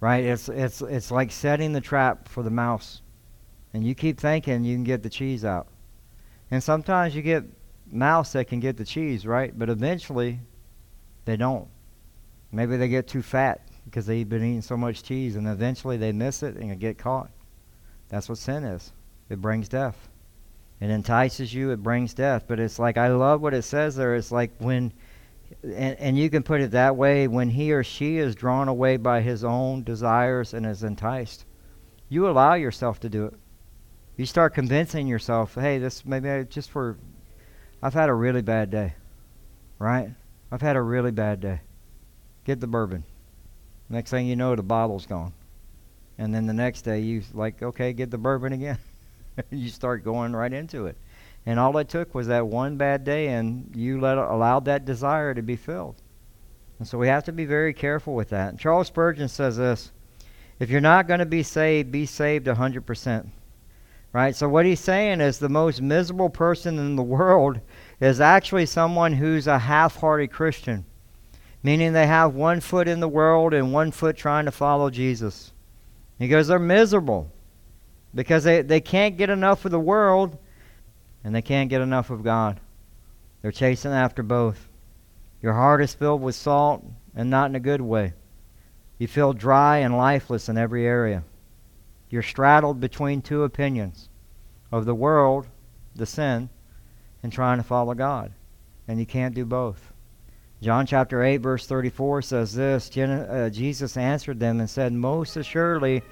Right? 0.00 0.24
It's, 0.24 0.48
it's, 0.48 0.82
it's 0.82 1.10
like 1.10 1.32
setting 1.32 1.72
the 1.72 1.80
trap 1.80 2.28
for 2.28 2.42
the 2.42 2.50
mouse. 2.50 3.00
And 3.72 3.84
you 3.84 3.94
keep 3.94 4.20
thinking 4.20 4.64
you 4.64 4.76
can 4.76 4.84
get 4.84 5.02
the 5.02 5.10
cheese 5.10 5.44
out. 5.44 5.68
And 6.50 6.62
sometimes 6.62 7.16
you 7.16 7.22
get 7.22 7.44
mouse 7.90 8.32
that 8.32 8.46
can 8.46 8.60
get 8.60 8.76
the 8.76 8.84
cheese, 8.84 9.26
right? 9.26 9.56
But 9.56 9.68
eventually 9.70 10.40
they 11.24 11.36
don't. 11.36 11.68
Maybe 12.52 12.76
they 12.76 12.88
get 12.88 13.08
too 13.08 13.22
fat 13.22 13.60
because 13.84 14.06
they've 14.06 14.28
been 14.28 14.44
eating 14.44 14.62
so 14.62 14.76
much 14.76 15.02
cheese 15.02 15.36
and 15.36 15.46
eventually 15.48 15.96
they 15.96 16.12
miss 16.12 16.42
it 16.42 16.56
and 16.56 16.78
get 16.78 16.98
caught. 16.98 17.30
That's 18.08 18.28
what 18.28 18.38
sin 18.38 18.64
is. 18.64 18.92
It 19.28 19.40
brings 19.40 19.68
death. 19.68 20.08
It 20.80 20.90
entices 20.90 21.52
you, 21.54 21.70
it 21.70 21.82
brings 21.82 22.14
death. 22.14 22.44
But 22.46 22.60
it's 22.60 22.78
like, 22.78 22.96
I 22.96 23.08
love 23.08 23.40
what 23.40 23.54
it 23.54 23.62
says 23.62 23.96
there. 23.96 24.14
It's 24.14 24.30
like 24.30 24.52
when, 24.58 24.92
and, 25.62 25.98
and 25.98 26.18
you 26.18 26.30
can 26.30 26.42
put 26.42 26.60
it 26.60 26.72
that 26.72 26.96
way, 26.96 27.26
when 27.26 27.50
he 27.50 27.72
or 27.72 27.82
she 27.82 28.18
is 28.18 28.34
drawn 28.34 28.68
away 28.68 28.96
by 28.96 29.20
his 29.20 29.44
own 29.44 29.82
desires 29.82 30.54
and 30.54 30.66
is 30.66 30.82
enticed, 30.82 31.44
you 32.08 32.28
allow 32.28 32.54
yourself 32.54 33.00
to 33.00 33.08
do 33.08 33.26
it. 33.26 33.34
You 34.16 34.26
start 34.26 34.54
convincing 34.54 35.06
yourself, 35.06 35.54
hey, 35.54 35.78
this 35.78 36.04
maybe 36.04 36.30
I 36.30 36.42
just 36.44 36.70
for, 36.70 36.98
I've 37.82 37.94
had 37.94 38.08
a 38.08 38.14
really 38.14 38.42
bad 38.42 38.70
day, 38.70 38.94
right? 39.78 40.10
I've 40.54 40.62
had 40.62 40.76
a 40.76 40.82
really 40.82 41.10
bad 41.10 41.40
day. 41.40 41.62
Get 42.44 42.60
the 42.60 42.68
bourbon. 42.68 43.02
Next 43.88 44.12
thing 44.12 44.28
you 44.28 44.36
know, 44.36 44.54
the 44.54 44.62
bottle's 44.62 45.04
gone. 45.04 45.32
And 46.16 46.32
then 46.32 46.46
the 46.46 46.52
next 46.52 46.82
day, 46.82 47.00
you 47.00 47.24
like, 47.32 47.60
okay, 47.60 47.92
get 47.92 48.12
the 48.12 48.18
bourbon 48.18 48.52
again. 48.52 48.78
you 49.50 49.68
start 49.68 50.04
going 50.04 50.32
right 50.32 50.52
into 50.52 50.86
it. 50.86 50.96
And 51.44 51.58
all 51.58 51.76
it 51.78 51.88
took 51.88 52.14
was 52.14 52.28
that 52.28 52.46
one 52.46 52.76
bad 52.76 53.02
day, 53.02 53.30
and 53.30 53.68
you 53.74 54.00
let 54.00 54.16
allowed 54.16 54.66
that 54.66 54.84
desire 54.84 55.34
to 55.34 55.42
be 55.42 55.56
filled. 55.56 55.96
And 56.78 56.86
so 56.86 56.98
we 56.98 57.08
have 57.08 57.24
to 57.24 57.32
be 57.32 57.46
very 57.46 57.74
careful 57.74 58.14
with 58.14 58.28
that. 58.28 58.50
And 58.50 58.60
Charles 58.60 58.86
Spurgeon 58.86 59.26
says 59.26 59.56
this 59.56 59.90
if 60.60 60.70
you're 60.70 60.80
not 60.80 61.08
going 61.08 61.18
to 61.18 61.26
be 61.26 61.42
saved, 61.42 61.90
be 61.90 62.06
saved 62.06 62.46
100%. 62.46 63.26
Right? 64.12 64.36
So 64.36 64.48
what 64.48 64.66
he's 64.66 64.78
saying 64.78 65.20
is 65.20 65.40
the 65.40 65.48
most 65.48 65.82
miserable 65.82 66.30
person 66.30 66.78
in 66.78 66.94
the 66.94 67.02
world 67.18 67.58
is 68.00 68.20
actually 68.20 68.66
someone 68.66 69.12
who's 69.12 69.46
a 69.46 69.58
half-hearted 69.58 70.30
Christian, 70.30 70.84
meaning 71.62 71.92
they 71.92 72.06
have 72.06 72.34
one 72.34 72.60
foot 72.60 72.88
in 72.88 73.00
the 73.00 73.08
world 73.08 73.54
and 73.54 73.72
one 73.72 73.90
foot 73.90 74.16
trying 74.16 74.44
to 74.44 74.50
follow 74.50 74.90
Jesus. 74.90 75.52
He 76.18 76.28
goes, 76.28 76.48
they're 76.48 76.58
miserable 76.58 77.30
because 78.14 78.44
they, 78.44 78.62
they 78.62 78.80
can't 78.80 79.16
get 79.16 79.30
enough 79.30 79.64
of 79.64 79.70
the 79.70 79.80
world 79.80 80.38
and 81.24 81.34
they 81.34 81.42
can't 81.42 81.70
get 81.70 81.80
enough 81.80 82.10
of 82.10 82.22
God. 82.22 82.60
They're 83.42 83.52
chasing 83.52 83.92
after 83.92 84.22
both. 84.22 84.68
Your 85.42 85.54
heart 85.54 85.82
is 85.82 85.94
filled 85.94 86.22
with 86.22 86.34
salt 86.34 86.84
and 87.14 87.30
not 87.30 87.50
in 87.50 87.56
a 87.56 87.60
good 87.60 87.80
way. 87.80 88.14
You 88.98 89.06
feel 89.06 89.32
dry 89.32 89.78
and 89.78 89.96
lifeless 89.96 90.48
in 90.48 90.56
every 90.56 90.86
area. 90.86 91.24
You're 92.10 92.22
straddled 92.22 92.80
between 92.80 93.22
two 93.22 93.42
opinions 93.42 94.08
of 94.70 94.84
the 94.84 94.94
world, 94.94 95.46
the 95.94 96.06
sin, 96.06 96.48
and 97.24 97.32
trying 97.32 97.56
to 97.56 97.64
follow 97.64 97.94
God. 97.94 98.32
And 98.86 99.00
you 99.00 99.06
can't 99.06 99.34
do 99.34 99.46
both. 99.46 99.92
John 100.62 100.86
chapter 100.86 101.24
8, 101.24 101.38
verse 101.38 101.66
34 101.66 102.22
says 102.22 102.54
this 102.54 102.96
uh, 102.96 103.48
Jesus 103.50 103.96
answered 103.96 104.38
them 104.38 104.60
and 104.60 104.68
said, 104.68 104.92
Most 104.92 105.36
assuredly, 105.36 106.02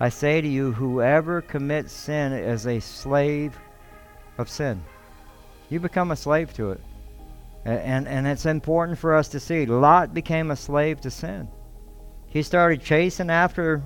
I 0.00 0.08
say 0.08 0.40
to 0.40 0.48
you, 0.48 0.72
whoever 0.72 1.42
commits 1.42 1.92
sin 1.92 2.32
is 2.32 2.66
a 2.66 2.80
slave 2.80 3.56
of 4.38 4.48
sin. 4.48 4.82
You 5.68 5.78
become 5.78 6.10
a 6.10 6.16
slave 6.16 6.54
to 6.54 6.72
it. 6.72 6.80
And, 7.66 8.08
and 8.08 8.26
it's 8.26 8.46
important 8.46 8.98
for 8.98 9.14
us 9.14 9.28
to 9.28 9.40
see. 9.40 9.66
Lot 9.66 10.14
became 10.14 10.50
a 10.50 10.56
slave 10.56 11.02
to 11.02 11.10
sin. 11.10 11.48
He 12.28 12.42
started 12.42 12.82
chasing 12.82 13.28
after 13.28 13.82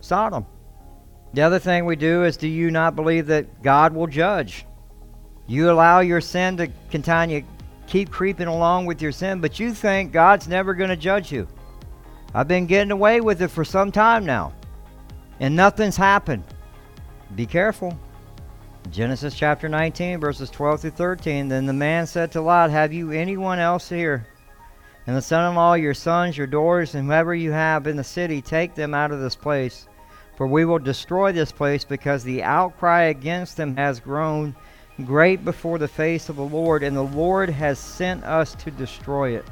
Sodom. 0.00 0.44
The 1.32 1.42
other 1.42 1.58
thing 1.58 1.86
we 1.86 1.96
do 1.96 2.24
is 2.24 2.36
do 2.36 2.46
you 2.46 2.70
not 2.70 2.94
believe 2.94 3.26
that 3.28 3.62
God 3.62 3.94
will 3.94 4.06
judge? 4.06 4.65
You 5.46 5.70
allow 5.70 6.00
your 6.00 6.20
sin 6.20 6.56
to 6.56 6.68
continue, 6.90 7.44
keep 7.86 8.10
creeping 8.10 8.48
along 8.48 8.86
with 8.86 9.00
your 9.00 9.12
sin, 9.12 9.40
but 9.40 9.60
you 9.60 9.72
think 9.72 10.12
God's 10.12 10.48
never 10.48 10.74
going 10.74 10.90
to 10.90 10.96
judge 10.96 11.30
you. 11.30 11.46
I've 12.34 12.48
been 12.48 12.66
getting 12.66 12.90
away 12.90 13.20
with 13.20 13.40
it 13.42 13.48
for 13.48 13.64
some 13.64 13.92
time 13.92 14.26
now, 14.26 14.52
and 15.40 15.54
nothing's 15.54 15.96
happened. 15.96 16.44
Be 17.34 17.46
careful. 17.46 17.98
Genesis 18.90 19.34
chapter 19.34 19.68
19, 19.68 20.20
verses 20.20 20.50
12 20.50 20.80
through 20.80 20.90
13. 20.90 21.48
Then 21.48 21.66
the 21.66 21.72
man 21.72 22.06
said 22.06 22.30
to 22.32 22.40
Lot, 22.40 22.70
Have 22.70 22.92
you 22.92 23.10
anyone 23.10 23.58
else 23.58 23.88
here? 23.88 24.26
And 25.06 25.16
the 25.16 25.22
son 25.22 25.48
in 25.48 25.56
law, 25.56 25.74
your 25.74 25.94
sons, 25.94 26.36
your 26.36 26.46
daughters, 26.46 26.94
and 26.94 27.06
whoever 27.06 27.34
you 27.34 27.52
have 27.52 27.86
in 27.86 27.96
the 27.96 28.04
city, 28.04 28.42
take 28.42 28.74
them 28.74 28.94
out 28.94 29.12
of 29.12 29.20
this 29.20 29.36
place 29.36 29.86
for 30.36 30.46
we 30.46 30.64
will 30.64 30.78
destroy 30.78 31.32
this 31.32 31.50
place 31.50 31.84
because 31.84 32.22
the 32.22 32.42
outcry 32.42 33.04
against 33.04 33.56
them 33.56 33.74
has 33.76 33.98
grown 33.98 34.54
great 35.04 35.44
before 35.44 35.78
the 35.78 35.88
face 35.88 36.28
of 36.28 36.36
the 36.36 36.42
Lord, 36.42 36.82
and 36.82 36.96
the 36.96 37.02
Lord 37.02 37.50
has 37.50 37.78
sent 37.78 38.24
us 38.24 38.54
to 38.56 38.70
destroy 38.70 39.36
it. 39.36 39.44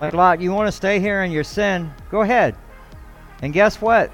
Like 0.00 0.12
Lot, 0.12 0.40
you 0.40 0.52
want 0.52 0.68
to 0.68 0.72
stay 0.72 1.00
here 1.00 1.22
in 1.22 1.30
your 1.30 1.44
sin? 1.44 1.92
Go 2.10 2.22
ahead. 2.22 2.56
And 3.42 3.52
guess 3.52 3.80
what? 3.80 4.10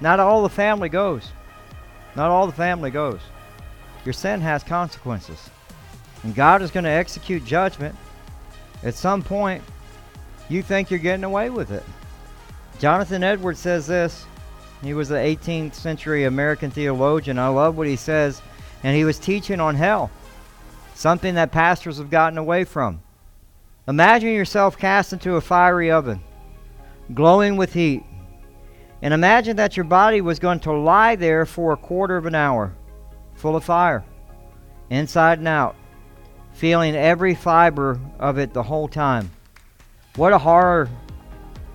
Not 0.00 0.20
all 0.20 0.42
the 0.42 0.48
family 0.48 0.88
goes. 0.88 1.30
Not 2.16 2.30
all 2.30 2.46
the 2.46 2.52
family 2.52 2.90
goes. 2.90 3.20
Your 4.04 4.12
sin 4.12 4.40
has 4.40 4.62
consequences. 4.62 5.50
And 6.22 6.34
God 6.34 6.62
is 6.62 6.70
going 6.70 6.84
to 6.84 6.90
execute 6.90 7.44
judgment. 7.44 7.94
At 8.82 8.94
some 8.94 9.22
point, 9.22 9.62
you 10.48 10.62
think 10.62 10.90
you're 10.90 10.98
getting 10.98 11.24
away 11.24 11.50
with 11.50 11.70
it. 11.70 11.84
Jonathan 12.78 13.22
Edwards 13.22 13.60
says 13.60 13.86
this 13.86 14.26
he 14.82 14.94
was 14.94 15.10
an 15.10 15.18
18th 15.18 15.74
century 15.74 16.24
American 16.24 16.70
theologian. 16.70 17.38
I 17.38 17.48
love 17.48 17.76
what 17.76 17.86
he 17.86 17.96
says. 17.96 18.40
And 18.82 18.96
he 18.96 19.04
was 19.04 19.18
teaching 19.18 19.60
on 19.60 19.74
hell, 19.74 20.10
something 20.94 21.34
that 21.34 21.52
pastors 21.52 21.98
have 21.98 22.10
gotten 22.10 22.38
away 22.38 22.64
from. 22.64 23.00
Imagine 23.88 24.32
yourself 24.32 24.78
cast 24.78 25.12
into 25.12 25.36
a 25.36 25.40
fiery 25.40 25.90
oven, 25.90 26.20
glowing 27.12 27.56
with 27.56 27.72
heat. 27.72 28.04
And 29.02 29.14
imagine 29.14 29.56
that 29.56 29.76
your 29.76 29.84
body 29.84 30.20
was 30.20 30.38
going 30.38 30.60
to 30.60 30.72
lie 30.72 31.16
there 31.16 31.46
for 31.46 31.72
a 31.72 31.76
quarter 31.76 32.16
of 32.16 32.26
an 32.26 32.34
hour, 32.34 32.74
full 33.34 33.56
of 33.56 33.64
fire, 33.64 34.04
inside 34.90 35.38
and 35.38 35.48
out, 35.48 35.74
feeling 36.52 36.94
every 36.94 37.34
fiber 37.34 37.98
of 38.18 38.38
it 38.38 38.52
the 38.52 38.62
whole 38.62 38.88
time. 38.88 39.30
What 40.16 40.32
a 40.32 40.38
horror 40.38 40.88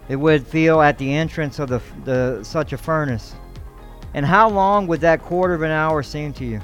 it 0.07 0.15
would 0.15 0.45
feel 0.45 0.81
at 0.81 0.97
the 0.97 1.13
entrance 1.13 1.57
of 1.59 1.69
the, 1.69 1.81
the 2.03 2.43
such 2.43 2.73
a 2.73 2.77
furnace. 2.77 3.35
And 4.13 4.25
how 4.25 4.49
long 4.49 4.87
would 4.87 5.01
that 5.01 5.21
quarter 5.21 5.55
of 5.55 5.63
an 5.63 5.71
hour 5.71 6.03
seem 6.03 6.31
to 6.33 6.45
you? 6.45 6.61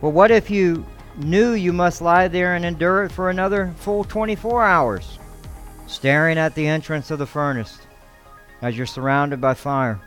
Well, 0.00 0.12
what 0.12 0.30
if 0.30 0.50
you 0.50 0.84
knew 1.16 1.52
you 1.52 1.72
must 1.72 2.02
lie 2.02 2.28
there 2.28 2.54
and 2.54 2.64
endure 2.64 3.04
it 3.04 3.12
for 3.12 3.30
another 3.30 3.72
full 3.76 4.04
24 4.04 4.62
hours, 4.62 5.18
staring 5.86 6.36
at 6.36 6.54
the 6.54 6.66
entrance 6.66 7.10
of 7.10 7.18
the 7.18 7.26
furnace 7.26 7.78
as 8.60 8.76
you're 8.76 8.86
surrounded 8.86 9.40
by 9.40 9.54
fire? 9.54 10.00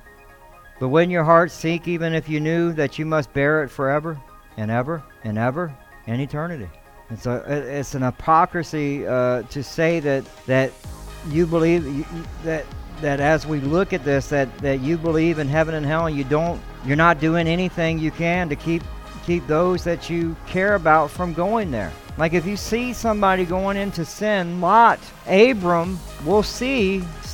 But 0.79 0.89
wouldn't 0.89 1.11
your 1.11 1.23
heart 1.23 1.51
sink 1.51 1.87
even 1.87 2.13
if 2.13 2.29
you 2.29 2.39
knew 2.39 2.71
that 2.73 2.99
you 2.99 3.05
must 3.05 3.33
bear 3.33 3.63
it 3.63 3.69
forever 3.69 4.19
and 4.57 4.71
ever 4.71 5.03
and 5.23 5.37
ever 5.37 5.75
and 6.07 6.21
eternity? 6.21 6.69
It's 7.09 7.25
a 7.25 7.43
it's 7.77 7.95
an 7.95 8.03
hypocrisy 8.03 9.05
uh, 9.05 9.41
to 9.43 9.63
say 9.63 9.99
that 10.01 10.23
that 10.45 10.71
you 11.29 11.47
believe 11.47 12.07
that 12.43 12.65
that 13.01 13.19
as 13.19 13.47
we 13.47 13.59
look 13.59 13.93
at 13.93 14.05
this 14.05 14.29
that 14.29 14.55
that 14.59 14.79
you 14.81 14.97
believe 14.97 15.39
in 15.39 15.47
heaven 15.47 15.73
and 15.73 15.85
hell 15.85 16.05
and 16.05 16.15
you 16.15 16.23
don't 16.23 16.61
you're 16.85 16.95
not 16.95 17.19
doing 17.19 17.47
anything 17.47 17.97
you 17.97 18.11
can 18.11 18.47
to 18.47 18.55
keep 18.55 18.83
keep 19.29 19.45
those 19.45 19.83
that 19.83 20.09
you 20.09 20.35
care 20.47 20.73
about 20.73 21.11
from 21.11 21.33
going 21.35 21.69
there. 21.69 21.91
Like 22.17 22.33
if 22.33 22.47
you 22.47 22.57
see 22.57 22.93
somebody 22.93 23.45
going 23.45 23.77
into 23.77 24.03
sin, 24.03 24.59
Lot, 24.59 24.99
Abram 25.27 25.99
will 26.25 26.41
see 26.41 27.03